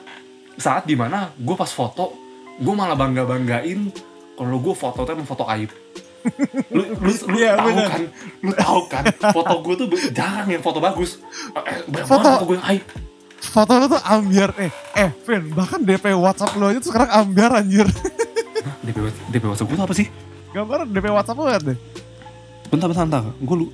[0.56, 2.14] saat di mana gue pas foto
[2.56, 3.90] gue malah bangga banggain
[4.34, 5.68] kalau gue foto tuh emang foto aib.
[6.70, 7.90] Lu lu, lu Iya, tahu bener.
[7.90, 8.02] kan?
[8.40, 9.04] Lu tahu kan?
[9.34, 11.20] Foto gue tuh jarang yang foto bagus.
[11.58, 12.84] Eh, banyak Foto- foto gue yang aib
[13.40, 17.52] Foto lu tuh ambiar eh eh Vin bahkan DP WhatsApp lu aja tuh sekarang ambiar
[17.56, 17.88] anjir.
[18.86, 18.98] DP,
[19.32, 20.08] DP WhatsApp gue apa sih?
[20.52, 21.78] Gambar DP WhatsApp lu liat deh.
[22.70, 23.24] Bentar, bentar, bentar.
[23.40, 23.68] Gue lu.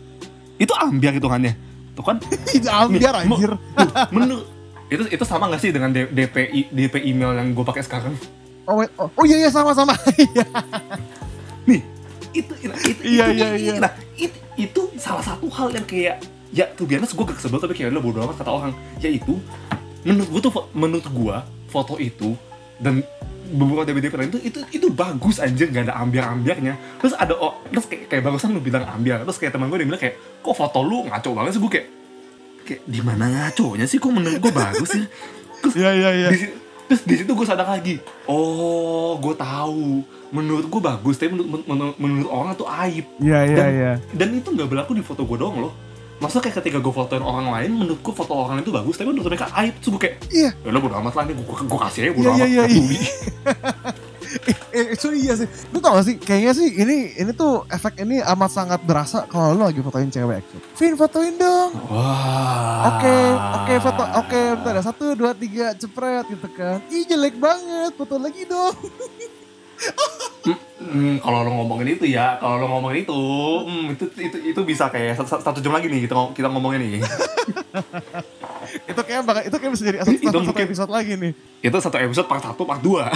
[0.56, 1.54] Itu ambiar hitungannya.
[1.98, 2.18] Tuh kan?
[2.56, 3.52] Ih, ambiar anjir.
[4.16, 4.48] Menurut
[4.86, 8.14] itu itu sama gak sih dengan DP DP email yang gue pakai sekarang?
[8.66, 9.94] Oh, wait, oh, oh iya iya sama-sama.
[10.18, 10.46] Iya.
[11.70, 11.82] Nih,
[12.34, 13.74] itu itu itu, Iya, itu, iya, iya.
[13.78, 16.18] Nah, itu, itu salah satu hal yang kayak
[16.56, 18.72] ya tuh biasa gue gak kesebel tapi kayak lo bodo amat kata orang.
[19.04, 19.36] Yaitu
[20.08, 21.36] menurut gue tuh menurut gue
[21.68, 22.40] foto itu
[22.80, 23.04] dan
[23.46, 27.04] beberapa DP lain itu itu itu bagus anjir gak ada ambiar-ambiarnya.
[27.04, 29.88] Terus ada oh, terus kayak, kayak barusan lu bilang ambiar terus kayak teman gue dia
[29.92, 31.62] bilang kayak kok foto lu ngaco banget sih?
[31.62, 31.88] Gue kayak
[32.66, 34.00] kayak di mana ngaconya sih?
[34.00, 35.06] Kok menurut gue bagus sih?
[35.60, 36.30] Terus iya.
[36.32, 38.00] di situ, terus di situ gue sadar lagi
[38.32, 40.08] oh gue tahu.
[40.34, 43.06] Menurut gue bagus tapi menurut, menurut, menurut orang itu aib.
[43.22, 43.94] Iya iya Dan- iya.
[44.12, 45.85] dan itu nggak berlaku di foto gue doang loh
[46.26, 49.30] masa kayak ketika gue fotoin orang lain menurut gue foto orang itu bagus tapi menurut
[49.30, 50.50] mereka aib terus gue kayak Iya.
[50.58, 52.64] ya lo bodo amat lah ini gue, gue kasih aja bodo Iya, amat iya, iya.
[52.66, 53.00] peduli."
[54.76, 55.48] Eh, itu iya sih.
[55.72, 59.56] Lu tau gak sih, kayaknya sih ini ini tuh efek ini amat sangat berasa kalau
[59.56, 60.44] lu lagi fotoin cewek.
[60.76, 61.72] Vin fotoin dong.
[61.88, 63.16] wah Oke,
[63.56, 64.84] oke foto, oke bentar ya.
[64.84, 66.84] Satu, dua, tiga, cepret gitu kan.
[66.92, 68.76] Ih jelek banget, foto lagi dong.
[70.86, 73.18] Hmm, kalau lo ngomongin itu ya, kalau lo ngomongin itu,
[73.62, 76.80] hmm, itu itu itu bisa kayak satu, satu jam lagi nih kita ngom- kita ngomongin
[76.80, 77.02] nih.
[78.92, 81.34] itu kayak bakal, itu kayak bisa jadi satu, Itu satu, satu mungkin- episode lagi nih.
[81.60, 83.10] itu satu episode part satu, part dua.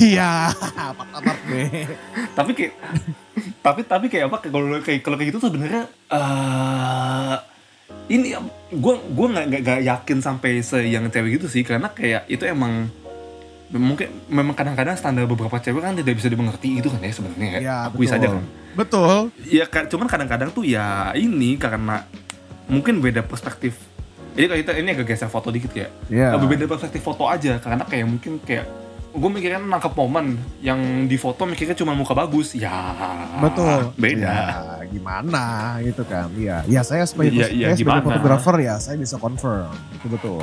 [0.00, 0.54] Iya,
[0.98, 1.50] part-part B.
[2.32, 2.72] tapi kayak
[3.60, 7.36] tapi tapi kayak apa kalau kayak kalau kayak gitu sebenarnya eh
[8.06, 8.32] ini
[8.70, 12.88] gue gue nggak nggak yakin sampai se yang cewek gitu sih karena kayak itu emang
[13.70, 17.58] mungkin memang kadang-kadang standar beberapa cewek kan tidak bisa dimengerti itu kan ya sebenarnya ya
[17.60, 18.34] Iya, aku bisa aja betul.
[18.34, 19.16] kan Betul.
[19.46, 22.04] ya cuman kadang-kadang tuh ya ini karena
[22.66, 23.76] mungkin beda perspektif
[24.34, 26.34] ini kalau kita ini agak geser foto dikit ya Iya.
[26.34, 28.66] lebih beda perspektif foto aja karena kayak mungkin kayak
[29.10, 32.74] gue mikirnya nangkep momen yang di foto mikirnya cuma muka bagus ya
[33.38, 33.94] Betul.
[33.94, 35.44] beda Ya, gimana
[35.80, 36.26] gitu kan.
[36.34, 36.66] Iya.
[36.66, 39.70] Ya saya sebagai, Iya, iya, saya sebagai fotografer ya saya bisa confirm.
[39.94, 40.42] Itu betul.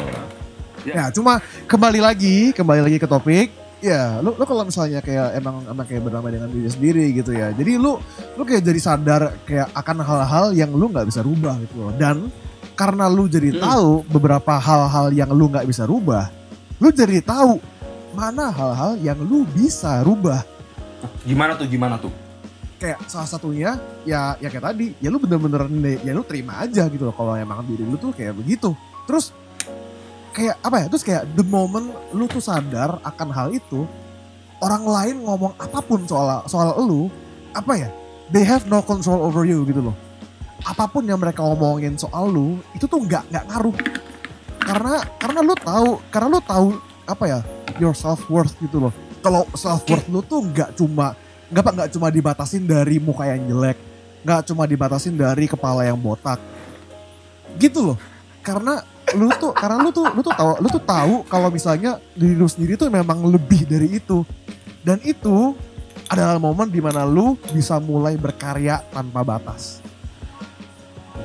[0.81, 0.93] Ya.
[0.93, 1.05] Ya.
[1.13, 1.37] cuma
[1.69, 3.49] kembali lagi, kembali lagi ke topik.
[3.81, 7.49] Ya, lu, lu kalau misalnya kayak emang emang kayak berdamai dengan diri sendiri gitu ya.
[7.49, 7.97] Jadi lu
[8.37, 11.93] lu kayak jadi sadar kayak akan hal-hal yang lu nggak bisa rubah gitu loh.
[11.97, 12.29] Dan
[12.77, 13.61] karena lu jadi Hmm.
[13.61, 16.29] tahu beberapa hal-hal yang lu nggak bisa rubah,
[16.77, 17.57] lu jadi tahu
[18.13, 20.45] mana hal-hal yang lu bisa rubah.
[21.25, 22.13] gimana tuh gimana tuh
[22.77, 23.73] kayak salah satunya
[24.05, 27.33] ya ya kayak tadi ya lu bener-bener nih, ya lu terima aja gitu loh kalau
[27.33, 28.73] emang diri lu tuh kayak begitu
[29.09, 29.33] terus
[30.31, 33.83] kayak apa ya terus kayak the moment lu tuh sadar akan hal itu
[34.63, 37.11] orang lain ngomong apa pun soal soal lu
[37.51, 37.89] apa ya
[38.31, 39.95] they have no control over you gitu loh.
[40.61, 43.77] Apa pun yang mereka ngomongin soal lu itu tuh nggak nggak ngaruh.
[44.61, 46.67] Karena karena lu tahu karena lu tahu
[47.09, 47.39] apa ya
[47.81, 48.93] your self worth gitu loh.
[49.19, 51.17] Kalau self worth lu tuh nggak cuma
[51.51, 53.77] nggak nggak cuma dibatasin dari muka yang jelek
[54.21, 56.37] nggak cuma dibatasin dari kepala yang botak.
[57.57, 57.97] Gitu loh.
[58.45, 58.85] Karena
[59.17, 62.47] lu tuh karena lu tuh lu tuh tahu lu tuh tahu kalau misalnya diri lu
[62.47, 64.23] sendiri tuh memang lebih dari itu
[64.81, 65.55] dan itu
[66.11, 69.81] adalah momen di mana lu bisa mulai berkarya tanpa batas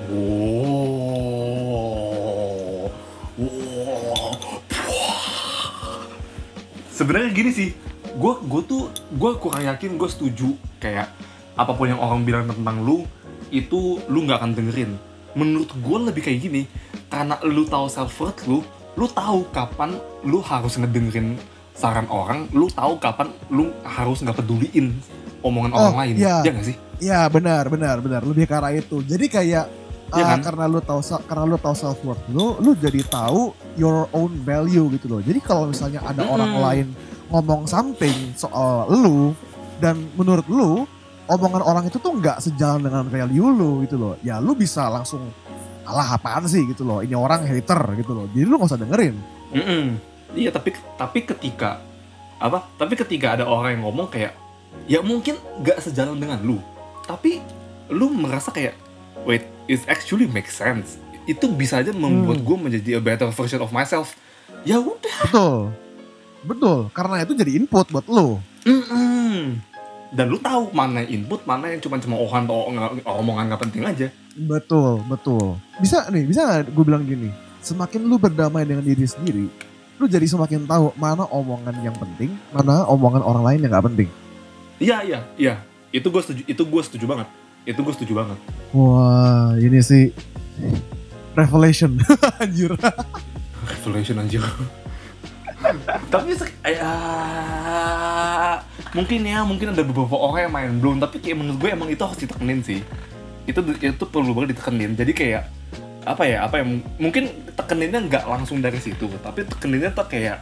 [0.06, 0.46] Oh.
[3.36, 4.38] Wow.
[6.94, 7.74] Sebenarnya gini sih,
[8.14, 11.10] gue gue tuh gue kurang yakin gue setuju kayak
[11.58, 13.02] apa pun yang orang bilang tentang lu
[13.50, 14.94] itu lu nggak akan dengerin.
[15.36, 16.70] Menurut gue lebih kayak gini,
[17.06, 18.60] karena lu tahu self worth lu,
[18.96, 19.94] lu tahu kapan
[20.26, 21.38] lu harus ngedengerin
[21.76, 24.96] saran orang, lu tahu kapan lu harus nggak peduliin
[25.44, 26.14] omongan Oh, orang lain.
[26.18, 26.42] iya.
[26.42, 26.76] Ya nggak sih?
[26.96, 29.04] Iya benar benar benar lebih ke arah itu.
[29.04, 29.68] Jadi kayak
[30.10, 30.40] ah, kan?
[30.40, 34.88] karena lu tahu karena lu tahu self worth lu, lu jadi tahu your own value
[34.96, 35.20] gitu loh.
[35.20, 36.34] Jadi kalau misalnya ada Mm-mm.
[36.34, 36.86] orang lain
[37.28, 39.36] ngomong something soal lu
[39.76, 40.88] dan menurut lu
[41.28, 44.14] omongan orang itu tuh nggak sejalan dengan value lu gitu loh.
[44.24, 45.28] Ya lu bisa langsung
[45.86, 47.00] alah apaan sih gitu loh.
[47.00, 48.26] Ini orang hater gitu loh.
[48.34, 49.14] Jadi lu nggak usah dengerin.
[49.54, 49.84] Mm-mm.
[50.34, 51.78] Iya tapi tapi ketika
[52.36, 52.66] apa?
[52.76, 54.34] Tapi ketika ada orang yang ngomong kayak
[54.84, 56.58] ya mungkin nggak sejalan dengan lu,
[57.06, 57.40] tapi
[57.88, 58.74] lu merasa kayak
[59.24, 60.98] wait it actually makes sense.
[61.24, 62.46] Itu bisa aja membuat Hmm.
[62.46, 64.14] gue menjadi a better version of myself.
[64.62, 65.18] Ya udah.
[65.26, 65.58] Betul.
[66.46, 66.78] Betul.
[66.94, 68.38] Karena itu jadi input buat lu.
[68.66, 69.62] Mm-mm.
[70.14, 72.70] Dan lu tahu mana input, mana yang cuma cuma ohan atau
[73.18, 74.06] omongan nggak penting aja.
[74.36, 75.58] Betul, betul.
[75.82, 77.32] Bisa nih, bisa nggak gue bilang gini,
[77.64, 79.50] semakin lu berdamai dengan diri sendiri,
[79.98, 84.08] lu jadi semakin tahu mana omongan yang penting, mana omongan orang lain yang nggak penting.
[84.76, 85.54] Iya iya iya.
[85.90, 86.42] Itu gue setuju.
[86.44, 87.28] Itu gue setuju banget.
[87.64, 88.38] Itu gue setuju banget.
[88.76, 90.12] Wah, ini sih
[91.34, 91.96] revelation,
[92.42, 92.72] anjir.
[93.66, 94.44] Revelation anjir.
[96.12, 96.92] tapi ya,
[98.92, 102.02] mungkin ya mungkin ada beberapa orang yang main belum tapi kayak menurut gue emang itu
[102.02, 102.80] harus ditekenin sih.
[103.46, 104.94] Itu itu perlu banget ditekenin.
[104.94, 105.42] Jadi kayak
[106.06, 110.38] apa ya apa yang mungkin tekeninnya nggak langsung dari situ tapi tekeninnya tuh kayak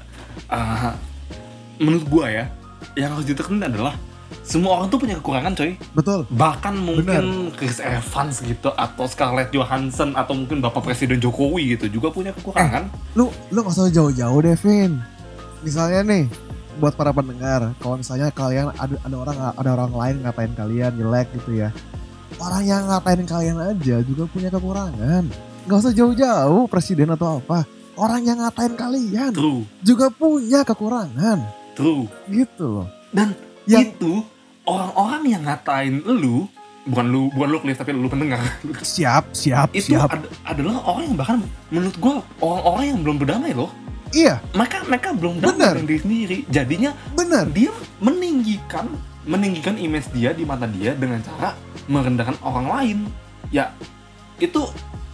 [0.52, 0.92] ah,
[1.80, 2.44] menurut gue ya
[3.00, 3.96] yang harus ditekenin adalah
[4.44, 5.72] semua orang tuh punya kekurangan coy.
[5.96, 11.88] Betul, bahkan mungkin Chris Evans gitu atau Scarlett Johansson atau mungkin Bapak Presiden Jokowi gitu
[11.88, 12.92] juga punya kekurangan.
[13.16, 15.00] Lu lu nggak usah jauh-jauh deh, Vin.
[15.64, 16.24] Misalnya nih,
[16.78, 21.28] buat para pendengar, kalau misalnya kalian ada ada orang ada orang lain ngatain kalian jelek
[21.38, 21.68] gitu ya,
[22.38, 25.24] orang yang ngatain kalian aja juga punya kekurangan.
[25.64, 27.64] Nggak usah jauh-jauh presiden atau apa.
[27.94, 31.38] Orang yang ngatain kalian true juga punya kekurangan
[31.78, 32.88] true gitu loh.
[33.14, 33.38] dan
[33.70, 34.12] Yang itu
[34.66, 36.50] orang-orang yang ngatain lu
[36.84, 38.44] bukan lu bukan lu Cliff tapi lu pendengar
[38.84, 40.10] siap, siap, itu siap.
[40.10, 41.38] ad- adalah orang yang bahkan
[41.72, 43.70] menurut gua orang-orang yang belum berdamai loh
[44.14, 47.50] Iya, mereka mereka belum dengan diri sendiri jadinya bener.
[47.50, 48.86] dia meninggikan
[49.26, 51.58] meninggikan image dia di mata dia dengan cara
[51.90, 52.98] merendahkan orang lain
[53.50, 53.74] ya
[54.38, 54.62] itu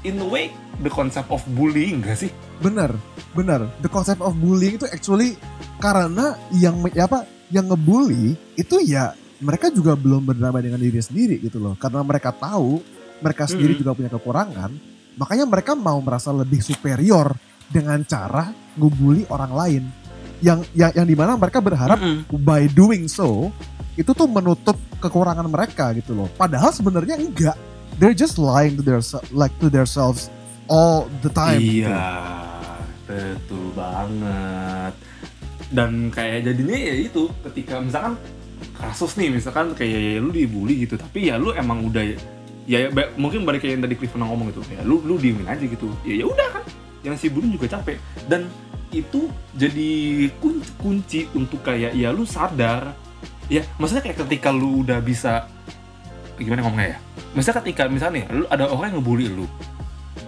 [0.03, 2.93] in a way the concept of bullying gak sih Bener,
[3.33, 3.73] bener.
[3.81, 5.33] The concept of bullying itu actually
[5.81, 11.41] karena yang ya apa yang ngebully itu ya mereka juga belum berdamai dengan diri sendiri
[11.41, 11.73] gitu loh.
[11.81, 12.85] Karena mereka tahu
[13.25, 13.81] mereka sendiri Mhm.
[13.81, 14.71] juga punya kekurangan,
[15.17, 17.33] makanya mereka mau merasa lebih superior
[17.71, 19.83] dengan cara ngebully orang lain.
[20.41, 22.27] Yang yang yang di mana mereka berharap Mm-mm.
[22.43, 23.53] by doing so
[23.95, 26.29] itu tuh menutup kekurangan mereka gitu loh.
[26.35, 27.57] Padahal sebenarnya enggak.
[28.01, 30.33] They're just lying to their like to themselves
[30.65, 31.61] all the time.
[31.61, 32.81] gitu Iya, loh.
[33.05, 34.95] betul banget.
[35.69, 38.17] Dan kayak jadinya ya itu ketika misalkan
[38.81, 42.17] kasus nih misalkan kayak lu dibully gitu, tapi ya lu emang udah ya,
[42.65, 42.89] ya
[43.21, 45.93] mungkin balik kayak yang tadi Cliff ngomong gitu, ya lu lu diemin aja gitu.
[46.09, 46.65] Ya ya udah kan,
[47.07, 47.99] yang si bully juga capek.
[48.27, 48.51] Dan
[48.91, 49.91] itu jadi
[50.43, 52.95] kunci, kunci untuk kayak ya lu sadar.
[53.51, 55.47] Ya maksudnya kayak ketika lu udah bisa
[56.39, 56.99] gimana ngomongnya ya?
[57.35, 59.47] Misalnya ketika misalnya lu ada orang yang ngebully lu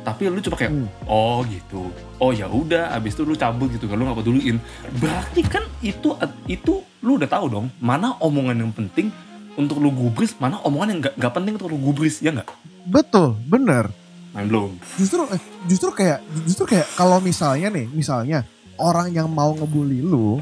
[0.03, 0.91] tapi lu cuma kayak Hmm.
[1.07, 1.95] oh gitu.
[2.19, 4.57] Oh ya udah abis itu lu cabut gitu kalau lu nggak peduliin.
[4.99, 6.15] Berarti kan itu
[6.51, 9.15] itu lu udah tahu dong mana omongan yang penting
[9.55, 12.51] untuk lu gubris mana omongan yang nggak penting untuk lu gubris ya nggak?
[12.83, 13.95] Betul, bener.
[14.33, 14.71] Main belum.
[14.97, 16.19] Justru eh, justru kayak
[16.49, 18.49] justru kayak kalau misalnya nih, misalnya
[18.81, 20.41] orang yang mau ngebully lu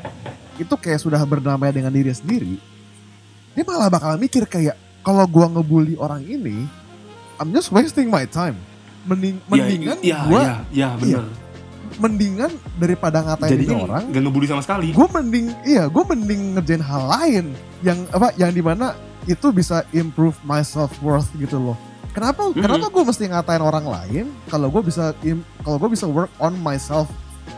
[0.56, 2.54] itu kayak sudah berdamai dengan diri sendiri,
[3.52, 6.64] dia malah bakal mikir kayak kalau gua ngebully orang ini,
[7.42, 8.56] I'm just wasting my time.
[9.00, 11.24] Mending, mendingan ya, gua ya, ya, bener.
[11.96, 14.92] mendingan daripada ngatain jadinya orang, nggak ngebully sama sekali.
[14.92, 17.44] gue mending iya gue mending ngerjain hal lain
[17.80, 18.92] yang apa yang di mana
[19.24, 21.76] itu bisa improve my self worth gitu loh
[22.10, 22.60] kenapa Mhm.
[22.60, 25.14] kenapa gue mesti ngatain orang lain kalau gue bisa
[25.62, 27.06] kalau gue bisa work on myself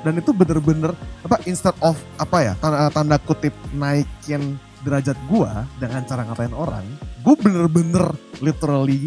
[0.02, 6.02] dan itu bener-bener apa instead of apa ya tanda, tanda kutip naikin derajat gue dengan
[6.02, 6.84] cara ngatain orang
[7.22, 8.04] gue bener-bener
[8.38, 9.06] literally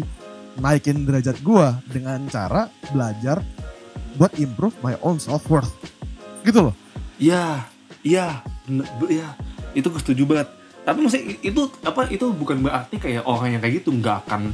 [0.56, 3.44] naikin derajat gue dengan cara belajar
[4.16, 5.72] buat improve my own self worth
[6.42, 6.74] gitu loh
[7.16, 7.64] Iya,
[8.04, 8.44] iya,
[9.08, 9.32] iya.
[9.72, 10.52] Itu gue setuju banget.
[10.84, 12.04] Tapi maksudnya itu apa?
[12.12, 14.52] Itu bukan berarti kayak orang yang kayak gitu nggak akan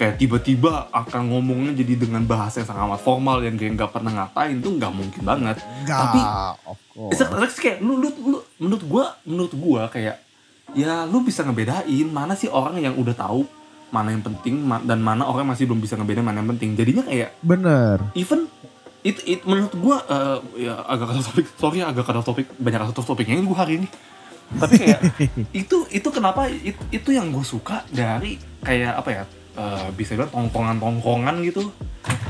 [0.00, 4.12] kayak tiba-tiba akan ngomongnya jadi dengan bahasa yang sangat amat formal yang kayak nggak pernah
[4.16, 5.56] ngatain itu nggak mungkin banget.
[5.60, 6.24] Enggak, Tapi-
[6.64, 7.20] of course.
[7.20, 10.16] Terus kayak lu, lu, lu, menurut gua, menurut gua kayak
[10.72, 13.44] ya lu bisa ngebedain mana sih orang yang udah tahu
[13.92, 16.72] mana yang penting ma- dan mana orang yang masih belum bisa ngebedain mana yang penting.
[16.80, 18.00] Jadinya kayak Bener.
[18.16, 18.48] even
[19.04, 22.96] itu, itu menurut gua eh, ya agak of topik sorry agak of topik banyak of
[22.96, 23.88] topiknya gua hari ini
[24.50, 25.00] tapi kayak
[25.62, 28.34] itu itu kenapa itu, itu yang gue suka dari
[28.66, 29.22] kayak apa ya
[29.54, 31.70] eh, bisa bilang tongkongan-tongkongan gitu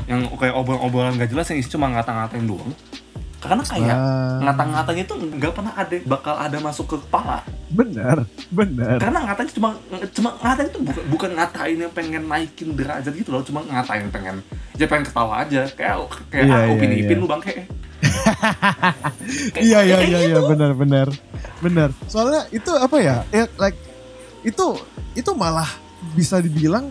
[0.05, 2.71] yang kayak obrolan-obrolan gak jelas yang isi cuma ngata-ngatain doang
[3.41, 4.37] karena kayak Ah.
[4.45, 7.41] ngata-ngatanya itu nggak pernah ada bakal ada masuk ke kepala
[7.73, 8.21] Bener,
[8.53, 9.01] bener.
[9.01, 9.69] karena ngatanya cuma
[10.13, 14.45] cuma ngatain itu bukan bukan ngatain yang pengen naikin derajat gitu loh cuma ngatain pengen
[14.77, 15.95] ya pengen ketawa aja kayak
[16.29, 17.21] kayak Iya, ah iya, upin ipin iya.
[17.21, 17.65] lu bang kayak
[19.57, 20.29] Iya iya iya gitu.
[20.29, 21.07] iya benar benar
[21.61, 21.89] benar.
[22.05, 23.21] Soalnya itu apa ya?
[23.29, 23.77] Ya like
[24.41, 24.67] itu
[25.13, 25.69] itu malah
[26.13, 26.89] bisa dibilang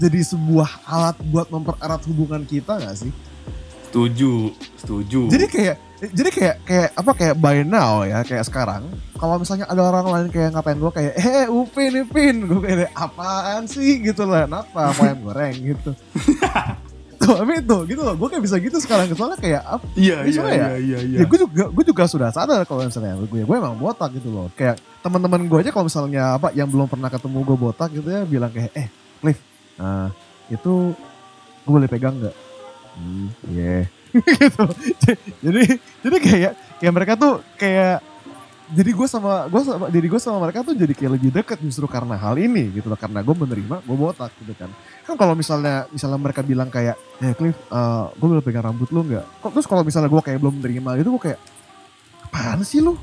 [0.00, 3.12] jadi sebuah alat buat mempererat hubungan kita gak sih?
[3.90, 5.20] setuju setuju.
[5.26, 5.76] Jadi kayak
[6.14, 8.86] jadi kayak kayak apa kayak by now ya kayak sekarang
[9.18, 13.66] kalau misalnya ada orang lain kayak ngapain gue kayak eh upin upin gue kayak apaan
[13.66, 13.98] sih?
[13.98, 15.54] Gitu lah kenapa mau ayam goreng?
[15.58, 15.90] Gitu.
[17.20, 18.14] Tuh tapi itu gitu loh.
[18.14, 21.18] Gue kayak bisa gitu sekarang soalnya kayak apa iya iya soalnya iya ya, iya iya
[21.20, 24.46] ya gue juga gue juga sudah sadar kalau misalnya gue gue emang botak gitu loh.
[24.54, 28.22] Kayak teman-teman gue aja kalau misalnya apa yang belum pernah ketemu gue botak gitu ya
[28.22, 28.88] bilang kayak eh
[29.20, 29.49] Cliff
[29.80, 30.12] nah
[30.52, 30.92] itu
[31.64, 32.36] gue boleh pegang nggak?
[33.00, 33.28] Hmm.
[33.48, 33.88] Iya.
[34.10, 34.64] Gitu.
[35.38, 35.62] Jadi
[36.02, 38.02] jadi kayak kayak mereka tuh kayak
[38.70, 41.86] jadi gue sama gue sama diri gue sama mereka tuh jadi kayak lebih deket justru
[41.86, 42.98] karena hal ini gitu loh.
[42.98, 44.70] Karena gue menerima gue botak gitu kan.
[45.06, 49.06] Kan kalau misalnya misalnya mereka bilang kayak eh Cliff eh, gue boleh pegang rambut lu
[49.06, 49.26] nggak?
[49.42, 51.40] Kok terus kalau misalnya gue kayak belum menerima gitu gue kayak
[52.30, 52.94] apaan sih lu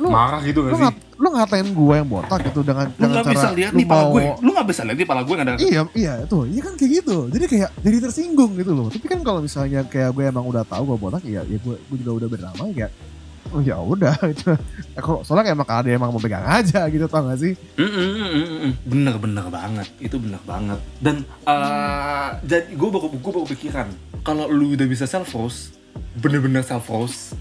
[0.00, 2.96] lu marah gitu lu, gak sih ngat, lu ngatain gue yang botak gitu dengan lu
[2.96, 5.34] dengan nggak bisa lihat lu nih pala gue lu nggak bisa lihat nih pala gue
[5.36, 7.16] nggak ada Iya, iya tuh, iya kan kayak gitu.
[7.30, 8.88] Jadi kayak jadi tersinggung gitu loh.
[8.90, 11.96] Tapi kan kalau misalnya kayak gue emang udah tahu gue botak, ya, ya gue, gue
[12.02, 12.88] juga udah bernama ya.
[13.52, 14.56] Oh ya udah gitu.
[14.96, 17.52] Ya, kalau soalnya kayak emang dia emang mau pegang aja gitu tau gak sih?
[17.76, 23.32] Mm, mm, mm, bener bener banget itu bener banget dan eh, jadi gue baru gue
[23.32, 23.88] baru pikiran
[24.24, 25.76] kalau lu udah bisa self roast
[26.16, 27.36] bener-bener self roast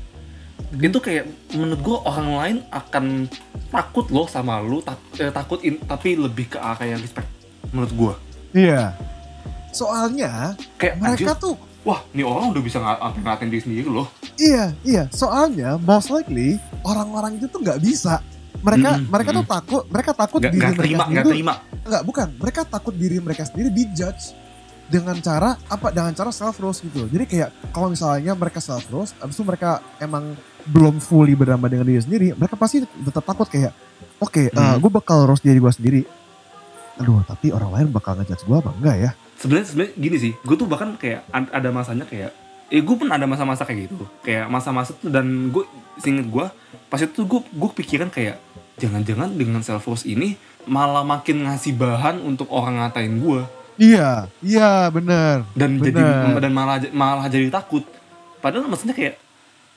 [0.74, 3.28] itu kayak menurut gue orang lain akan
[3.68, 7.28] takut loh sama lu tak- eh, takut in- tapi lebih ke arah yang respect
[7.70, 8.14] menurut gue
[8.54, 8.96] Iya.
[9.70, 14.08] Soalnya kayak mereka anjir, tuh wah ini orang udah bisa ng- ngatain diri sendiri loh
[14.36, 15.08] iya iya.
[15.10, 18.20] Soalnya most likely orang-orang itu tuh nggak bisa.
[18.62, 19.38] Mereka Mm, mereka mm.
[19.38, 22.28] tuh takut mereka takut nggak diri nggak mereka terima sendiri nggak tuh- terima Enggak, bukan.
[22.38, 24.24] Mereka takut diri mereka sendiri dijudge
[24.92, 25.88] dengan cara apa?
[25.90, 27.08] Dengan cara self roast gitu.
[27.08, 31.88] Jadi kayak kalau misalnya mereka self roast, abis itu mereka emang belum fully berdamai dengan
[31.88, 33.72] diri sendiri, mereka pasti tetap takut kayak,
[34.20, 34.78] oke, Hmm.
[34.78, 36.02] gue bakal roast diri gue sendiri.
[36.98, 39.12] Aduh, tapi orang lain bakal ngejudge gue apa enggak ya?
[39.34, 42.30] sebenarnya sebenarnya gini sih gue tuh bahkan kayak ad- ada masanya kayak
[42.70, 45.66] eh gue pun ada masa-masa kayak gitu kayak masa-masa tuh dan gue
[45.98, 46.46] singet gue
[46.86, 48.38] pas itu tuh gue gue pikiran kayak
[48.78, 53.42] jangan-jangan dengan self roast ini malah makin ngasih bahan untuk orang ngatain gue
[53.82, 55.42] Iya, iya bener.
[55.58, 56.38] dan jadi Bener.
[56.38, 57.82] dan malah malah jadi takut
[58.38, 59.18] padahal maksudnya kayak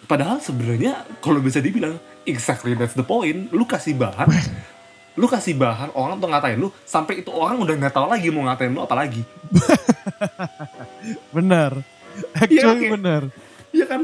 [0.04, 1.96] padahal sebenarnya kalau bisa dibilang
[2.28, 4.28] exactly that's the point lu kasih bahan
[5.20, 8.44] lu kasih bahan orang untuk ngatain lu sampai itu orang udah nggak tahu lagi mau
[8.44, 9.24] ngatain lu apa lagi
[11.32, 11.72] Bener.
[12.32, 12.92] Actually oke.
[12.94, 13.22] bener.
[13.70, 14.00] Iya kan?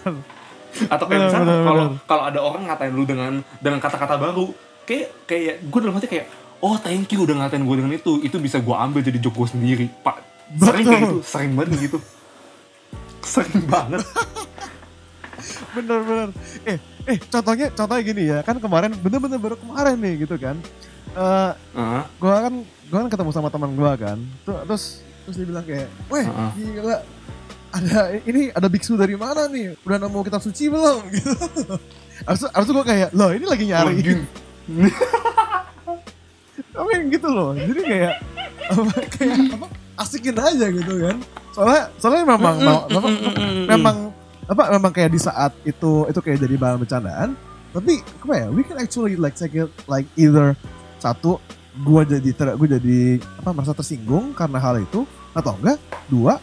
[0.92, 2.06] Atau kayak Benar, misalnya benar, kalau benar.
[2.06, 4.46] kalau ada orang ngatain lu dengan dengan kata-kata baru,
[4.86, 6.26] kayak kayak gue dalam hati kayak
[6.60, 9.48] oh thank you udah ngatain gue dengan itu, itu bisa gue ambil jadi joke gue
[9.48, 10.20] sendiri, pak.
[10.56, 11.98] Sering kayak gitu, sering banget gitu.
[13.20, 14.02] Sering banget.
[15.70, 16.28] bener bener
[16.66, 20.58] eh eh contohnya contohnya gini ya kan kemarin bener-bener baru kemarin nih gitu kan
[21.10, 22.02] Eh Heeh.
[22.22, 22.54] gua kan
[22.90, 26.50] gua kan ketemu sama teman gua kan terus terus dia bilang kayak weh Heeh.
[26.74, 26.98] gila
[27.70, 31.32] ada ini ada biksu dari mana nih udah nemu kitab suci belum gitu
[32.26, 33.94] abis itu gua kayak loh ini lagi nyari.
[36.80, 37.52] tapi gitu loh.
[37.52, 38.14] Jadi kayak
[38.72, 39.66] apa, kayak apa
[40.00, 41.16] asikin aja gitu kan.
[41.52, 42.56] Soalnya soalnya memang
[42.88, 43.14] memang,
[43.68, 43.96] memang
[44.48, 47.28] apa memang kayak di saat itu itu kayak jadi bahan bercandaan.
[47.70, 50.56] Tapi apa ya we can actually like take it like either
[50.98, 51.38] satu
[51.84, 55.78] gua jadi ter, gua jadi apa merasa tersinggung karena hal itu atau enggak
[56.10, 56.42] dua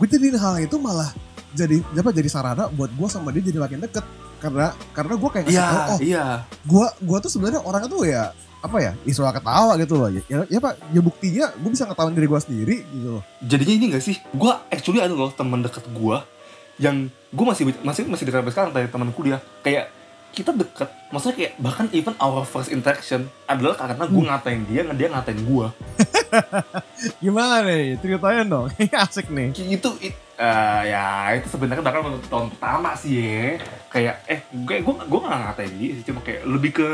[0.00, 1.12] gue jadiin hal itu malah
[1.52, 4.06] jadi apa jadi sarana buat gua sama dia jadi makin deket.
[4.40, 6.26] Karena karena gua kayak ngasih Iya, oh iya.
[6.64, 10.08] gua gua tuh sebenarnya orang tuh ya apa ya istilah ketawa gitu loh.
[10.08, 13.22] Ya, ya, ya pak ya buktinya gue bisa ngetawain diri gua sendiri gitu loh.
[13.42, 14.16] Jadinya ini gak sih?
[14.30, 16.16] Gue actually ada loh teman deket gue
[16.80, 19.42] yang gue masih masih masih dekat sampai sekarang dari teman kuliah.
[19.66, 19.90] Kayak
[20.32, 25.08] kita deket, maksudnya kayak bahkan even our first interaction adalah karena gue ngatain dia, dia
[25.12, 25.66] ngatain gue.
[27.22, 28.00] gimana nih?
[28.00, 28.72] Ceritain dong.
[29.04, 29.52] Asik nih.
[29.52, 33.60] Itu it, eh, ya itu sebenarnya bahkan tahun pertama sih ya.
[33.92, 36.88] Kayak eh gue gue gue nggak ngatain dia sih cuma kayak lebih ke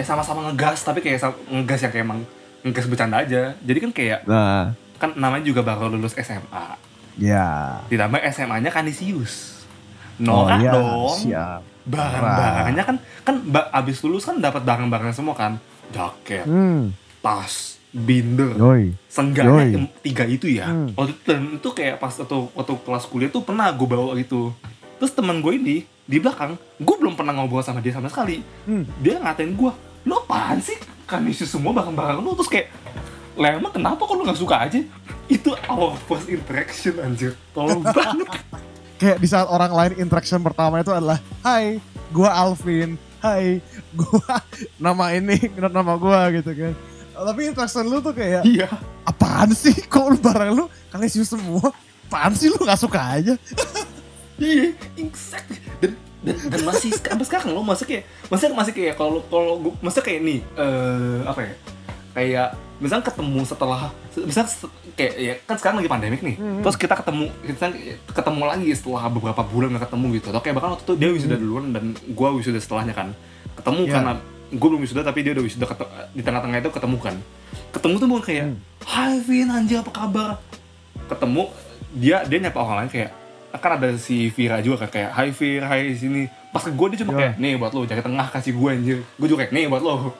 [0.00, 2.20] ya sama-sama ngegas tapi kayak ngegas yang kayak emang
[2.64, 6.90] ngegas bercanda aja jadi kan kayak nah kan namanya juga baru lulus SMA
[7.20, 7.80] Ya.
[7.92, 9.60] Ditambah SMA-nya Kanisius.
[10.20, 11.16] Oh Norak iya, dong.
[11.16, 11.60] Siap.
[11.84, 13.34] Barang-barangnya kan kan
[13.76, 15.60] abis lulus kan dapat barang-barang semua kan.
[15.90, 16.94] Jaket, Hmm.
[17.18, 18.94] tas, binder, Yoi.
[19.74, 20.70] Em- tiga itu ya.
[20.70, 20.94] Hmm.
[20.94, 24.54] Waktu itu, dan itu kayak pas waktu, waktu kelas kuliah tuh pernah gue bawa gitu.
[25.02, 25.76] Terus teman gue ini
[26.06, 28.38] di belakang, gue belum pernah ngobrol sama dia sama sekali.
[28.70, 28.86] Hmm.
[29.02, 29.72] Dia ngatain gue,
[30.04, 30.76] lo apaan sih?
[31.04, 32.68] Kan isi semua barang-barang lu terus kayak
[33.34, 34.80] lah emang kenapa kok lu gak suka aja?
[35.26, 37.32] Itu our first interaction anjir.
[37.54, 38.28] Tolong banget.
[39.00, 41.80] Kayak di saat orang lain interaction pertama itu adalah, Hai,
[42.12, 43.00] gua Alvin.
[43.22, 44.44] Hai, gua
[44.84, 45.40] nama ini,
[45.76, 46.74] nama gua gitu kan.
[47.14, 48.68] Tapi interaction lu tuh kayak, Iya.
[49.04, 49.72] apaan sih?
[49.72, 51.72] Kok lu barang lu kalian semua?
[52.10, 53.34] Apaan sih lu gak suka aja?
[54.36, 55.60] Iya, exactly.
[55.78, 59.72] Dan dan, dan masih sampai sekarang lo masih kayak masih masih kayak kalau kalau gue
[59.80, 61.52] masih kayak nih eh apa ya
[62.10, 63.80] kayak misalnya ketemu setelah
[64.18, 64.50] misalnya
[64.92, 66.60] kayak ya kan sekarang lagi pandemik nih Hmm.
[66.60, 67.66] terus kita ketemu kita
[68.10, 71.36] ketemu lagi setelah beberapa bulan nggak ketemu gitu atau kayak bahkan waktu itu dia wisuda
[71.36, 73.08] duluan dan gue wisuda setelahnya kan
[73.54, 73.92] ketemu Iya.
[73.94, 74.12] karena
[74.50, 75.64] gue belum wisuda tapi dia udah wisuda
[76.10, 77.14] di tengah-tengah itu ketemu kan
[77.70, 78.58] ketemu tuh bukan kayak Hmm.
[78.82, 80.30] Hai Vin anjir apa kabar
[81.06, 81.42] ketemu
[81.92, 83.10] dia dia nyapa orang lain kayak
[83.52, 86.98] kan ada si Vira juga kan kayak Hai Vira Hai sini pas ke gue dia
[87.00, 87.18] cuma Ya.
[87.20, 89.94] kayak nih buat lo jaga tengah kasih gue anjir gue juga kayak nih buat lo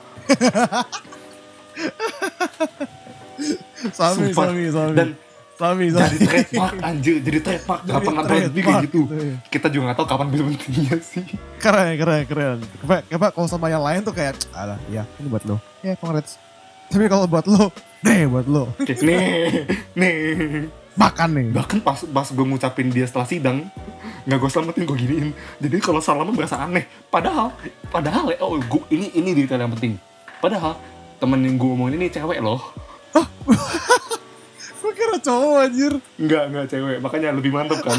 [3.91, 4.45] Sami, Sumpah.
[4.45, 4.93] sami, sami.
[4.93, 5.09] dan
[5.51, 6.17] sami, jadi sami.
[6.23, 9.35] trademark anjir jadi trademark gak Jadi pernah berhenti kayak gitu gitu ya.
[9.49, 11.23] kita juga gak tahu kapan berhentinya sih
[11.57, 12.57] Keren, keren, keren.
[12.79, 15.61] Coba, coba kalau sama yang lain tuh kayak, alah, ya ini buat lo.
[15.79, 16.41] Ya, congrats.
[16.87, 17.69] Tapi kalau buat lo,
[18.01, 18.73] nih buat lo.
[18.79, 19.21] kayak nih
[19.93, 20.15] nih
[20.93, 21.47] Makan nih.
[21.51, 23.63] bahkan pas pas gue ngucapin dia setelah sidang
[24.21, 27.55] nggak gue selamatin gue giniin jadi kalau salaman berasa aneh padahal
[27.87, 29.95] padahal ya oh gue ini ini detail yang penting
[30.37, 30.75] padahal
[31.15, 32.59] temen yang gue omongin ini cewek loh
[34.81, 35.93] Gue kira cowok anjir.
[36.15, 36.97] Enggak, enggak cewek.
[36.99, 37.95] Makanya lebih mantep kan.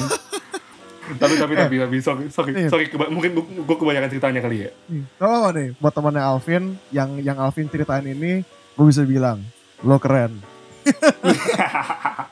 [1.15, 2.69] tapi tapi tapi tapi sorry sorry Iya.
[2.69, 4.71] sorry keba- mungkin gue, kebanyakan ceritanya kali ya.
[4.87, 9.41] Nih, Gak apa-apa nih, buat temannya Alvin, yang yang Alvin ceritain ini, gue bisa bilang,
[9.81, 10.43] lo keren.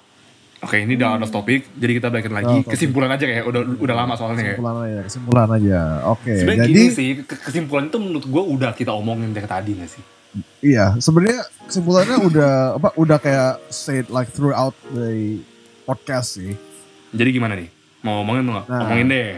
[0.70, 2.62] Oke, ini udah out of topic, jadi kita balikin lagi.
[2.62, 2.70] Topic.
[2.70, 4.54] Kesimpulan aja kayak udah udah lama soalnya ya.
[4.54, 5.80] Kesimpulan aja, kesimpulan aja.
[6.06, 9.74] Oke, Sebenarnya jadi gini sih, ke- kesimpulan itu menurut gue udah kita omongin dari tadi
[9.74, 10.02] gak sih?
[10.62, 12.88] iya, sebenarnya kesimpulannya udah apa?
[12.94, 15.42] Udah kayak said like throughout the
[15.82, 16.54] podcast sih.
[17.10, 17.66] Jadi gimana nih?
[18.00, 18.66] Mau ngomongin tuh nggak?
[18.70, 19.30] Nah, Omongin deh.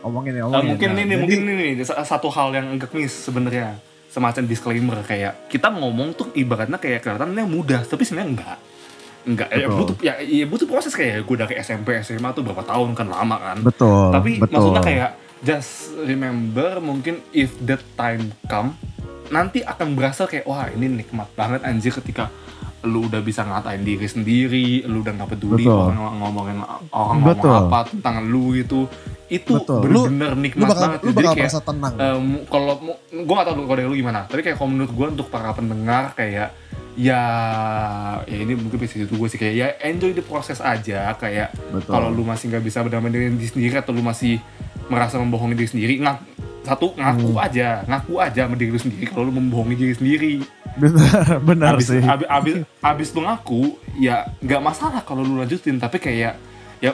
[0.00, 0.68] Omongin ya, Eh, omongin.
[0.72, 3.76] mungkin Nah, ini jadi- mungkin ini nih, sa- satu hal yang agak miss sebenarnya
[4.08, 8.58] semacam disclaimer kayak kita ngomong tuh ibaratnya kayak kelihatannya mudah tapi sebenarnya enggak
[9.22, 12.98] enggak ya butuh ya, ya butuh proses kayak gue dari SMP SMA tuh berapa tahun
[12.98, 14.10] kan lama kan Betul.
[14.10, 14.54] tapi betul.
[14.54, 15.10] maksudnya kayak
[15.42, 18.74] just remember mungkin if that time come
[19.30, 22.28] nanti akan berasa kayak wah ini nikmat banget anjir ketika
[22.82, 25.86] lu udah bisa ngatain diri sendiri, lu udah nggak peduli Betul.
[25.86, 26.58] orang ngomongin
[26.90, 27.46] orang Betul.
[27.46, 28.90] ngomong apa tentang lu itu,
[29.30, 30.98] itu bener-bener lu nikmat bakal banget.
[30.98, 31.94] lu Jadi bakal kayak merasa tenang.
[31.94, 32.74] em, kalau
[33.06, 36.10] gue gak tau kalau dari lu gimana, tapi kayak kalau menurut gue untuk para pendengar
[36.18, 36.48] kayak
[36.92, 37.22] ya
[38.28, 41.48] ya ini mungkin bisa itu gue sih kayak ya enjoy the proses aja kayak
[41.88, 44.36] kalau lu masih nggak bisa berdamai dengan diri sendiri atau lu masih
[44.86, 46.18] merasa membohongi diri sendiri ngak
[46.62, 47.42] satu ngaku Hmm.
[47.42, 50.32] aja ngaku aja sama diri lu sendiri kalau lu membohongi diri sendiri
[50.76, 52.02] benar, benar abis, sih.
[52.04, 53.60] abis, abis, abis lu ngaku
[53.98, 56.36] ya nggak masalah kalau lu lanjutin tapi kayak
[56.78, 56.92] ya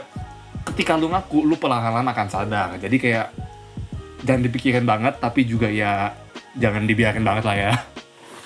[0.62, 3.26] ketika lu ngaku lu pelan-pelan akan sadar jadi kayak
[4.22, 6.14] jangan dipikirin banget tapi juga ya
[6.54, 7.72] jangan dibiarin banget lah ya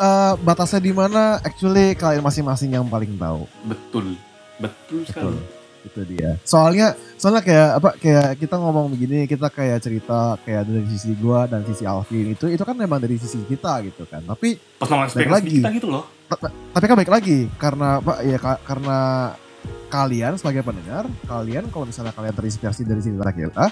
[0.03, 1.38] Eh, batasnya di mana?
[1.38, 3.46] Actually kalian masing-masing yang paling tahu.
[3.62, 4.18] betul
[4.59, 5.07] betul Betul.
[5.07, 5.38] sekali
[5.82, 6.38] Itu dia.
[6.46, 11.46] Soalnya soalnya kayak apa kayak kita ngomong begini, kita kayak cerita kayak dari sisi gua
[11.50, 14.22] dan sisi Alvin itu itu kan memang dari sisi kita gitu kan.
[14.22, 15.59] Tapi personal experience lagi.
[15.59, 16.07] kita gitu loh
[16.72, 18.98] tapi kan baik lagi karena apa ya ka- karena
[19.92, 23.64] kalian sebagai pendengar, kalian kalau misalnya kalian terinspirasi dari cerita kita,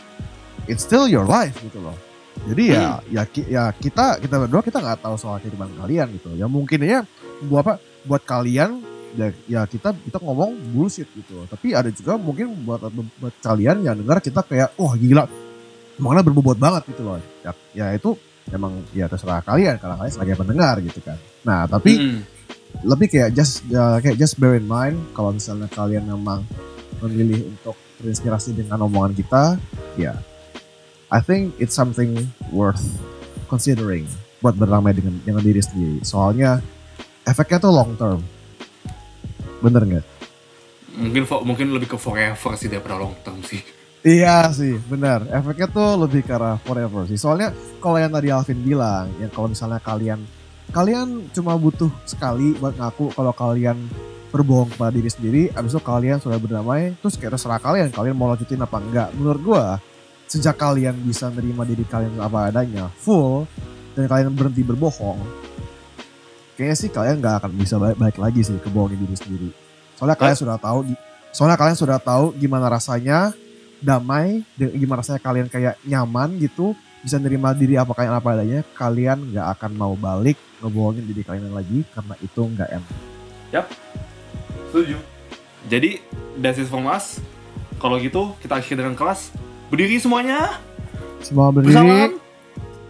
[0.69, 1.97] it's still your life gitu loh.
[2.41, 6.33] Jadi ya ya ki- ya kita kita berdua kita nggak tahu soal kehidupan kalian gitu.
[6.41, 7.05] Ya mungkin ya
[7.45, 7.75] buat apa
[8.09, 8.81] buat kalian
[9.13, 11.45] ya, ya kita kita ngomong bullshit gitu.
[11.47, 12.81] Tapi ada juga mungkin buat
[13.21, 15.29] buat kalian yang dengar kita kayak wah gila
[16.01, 17.21] makanya berbobot banget gitu loh.
[17.45, 18.17] Ya, ya itu
[18.49, 21.21] emang ya terserah kalian karena kalian sebagai pendengar gitu kan.
[21.45, 22.21] Nah tapi Mm.
[22.89, 26.41] lebih kayak just ya, kayak just bear in mind kalau misalnya kalian memang
[27.05, 29.61] memilih untuk terinspirasi dengan omongan kita,
[30.01, 30.17] ya
[31.11, 32.83] I think it's something worth
[33.51, 34.07] considering
[34.41, 36.01] buat berdamai dengan dengan diri sendiri.
[36.07, 36.63] Soalnya
[37.27, 38.23] efeknya tuh long term.
[39.61, 40.07] Bener nggak?
[41.01, 43.63] mungkin mungkin lebih ke forever sih daripada long term sih
[44.01, 45.29] Iya sih, benar.
[45.29, 47.21] Efeknya tuh lebih ke arah forever sih.
[47.21, 47.53] Soalnya
[47.85, 50.25] kalau yang tadi Alvin bilang, yang kalau misalnya kalian
[50.73, 53.77] kalian cuma butuh sekali buat ngaku kalau kalian
[54.33, 58.33] berbohong pada diri sendiri, abis itu kalian sudah berdamai, terus kayak terserah kalian, kalian mau
[58.33, 59.13] lanjutin apa enggak.
[59.21, 59.77] Menurut gua,
[60.31, 63.51] sejak kalian bisa nerima diri kalian apa adanya, full,
[63.99, 65.19] dan kalian berhenti berbohong,
[66.55, 69.51] kayaknya sih kalian nggak akan bisa balik, balik lagi sih ke bohongin diri sendiri.
[69.99, 70.87] Soalnya kalian sudah tahu,
[71.35, 73.35] soalnya kalian sudah tahu gimana rasanya
[73.83, 79.35] damai, gimana rasanya kalian kayak nyaman gitu, bisa nerima diri apa kalian apa adanya, kalian
[79.35, 82.95] nggak akan mau balik ngebohongin diri kalian lagi karena itu nggak enak.
[84.71, 84.97] Setuju.
[85.67, 85.99] Jadi,
[86.39, 87.19] that's it from us.
[87.83, 89.35] Kalau gitu, kita akhiri dengan kelas.
[89.71, 90.59] Berdiri semuanya.
[91.23, 91.73] Semua berdiri.
[91.73, 92.11] Bersamaan.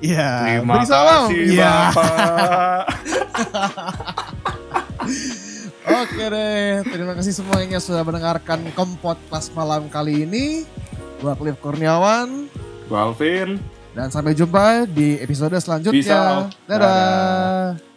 [0.00, 0.30] Iya.
[0.64, 1.22] Terima beri salam.
[1.28, 1.44] kasih.
[1.60, 2.82] Bapak.
[6.00, 6.80] Oke deh.
[6.88, 10.64] Terima kasih semuanya sudah mendengarkan kompot pas malam kali ini.
[11.20, 12.48] Gua Cliff Kurniawan
[12.88, 13.60] Gua Alvin.
[13.92, 16.00] dan sampai jumpa di episode selanjutnya.
[16.00, 16.48] Peace out.
[16.64, 17.89] Dadah.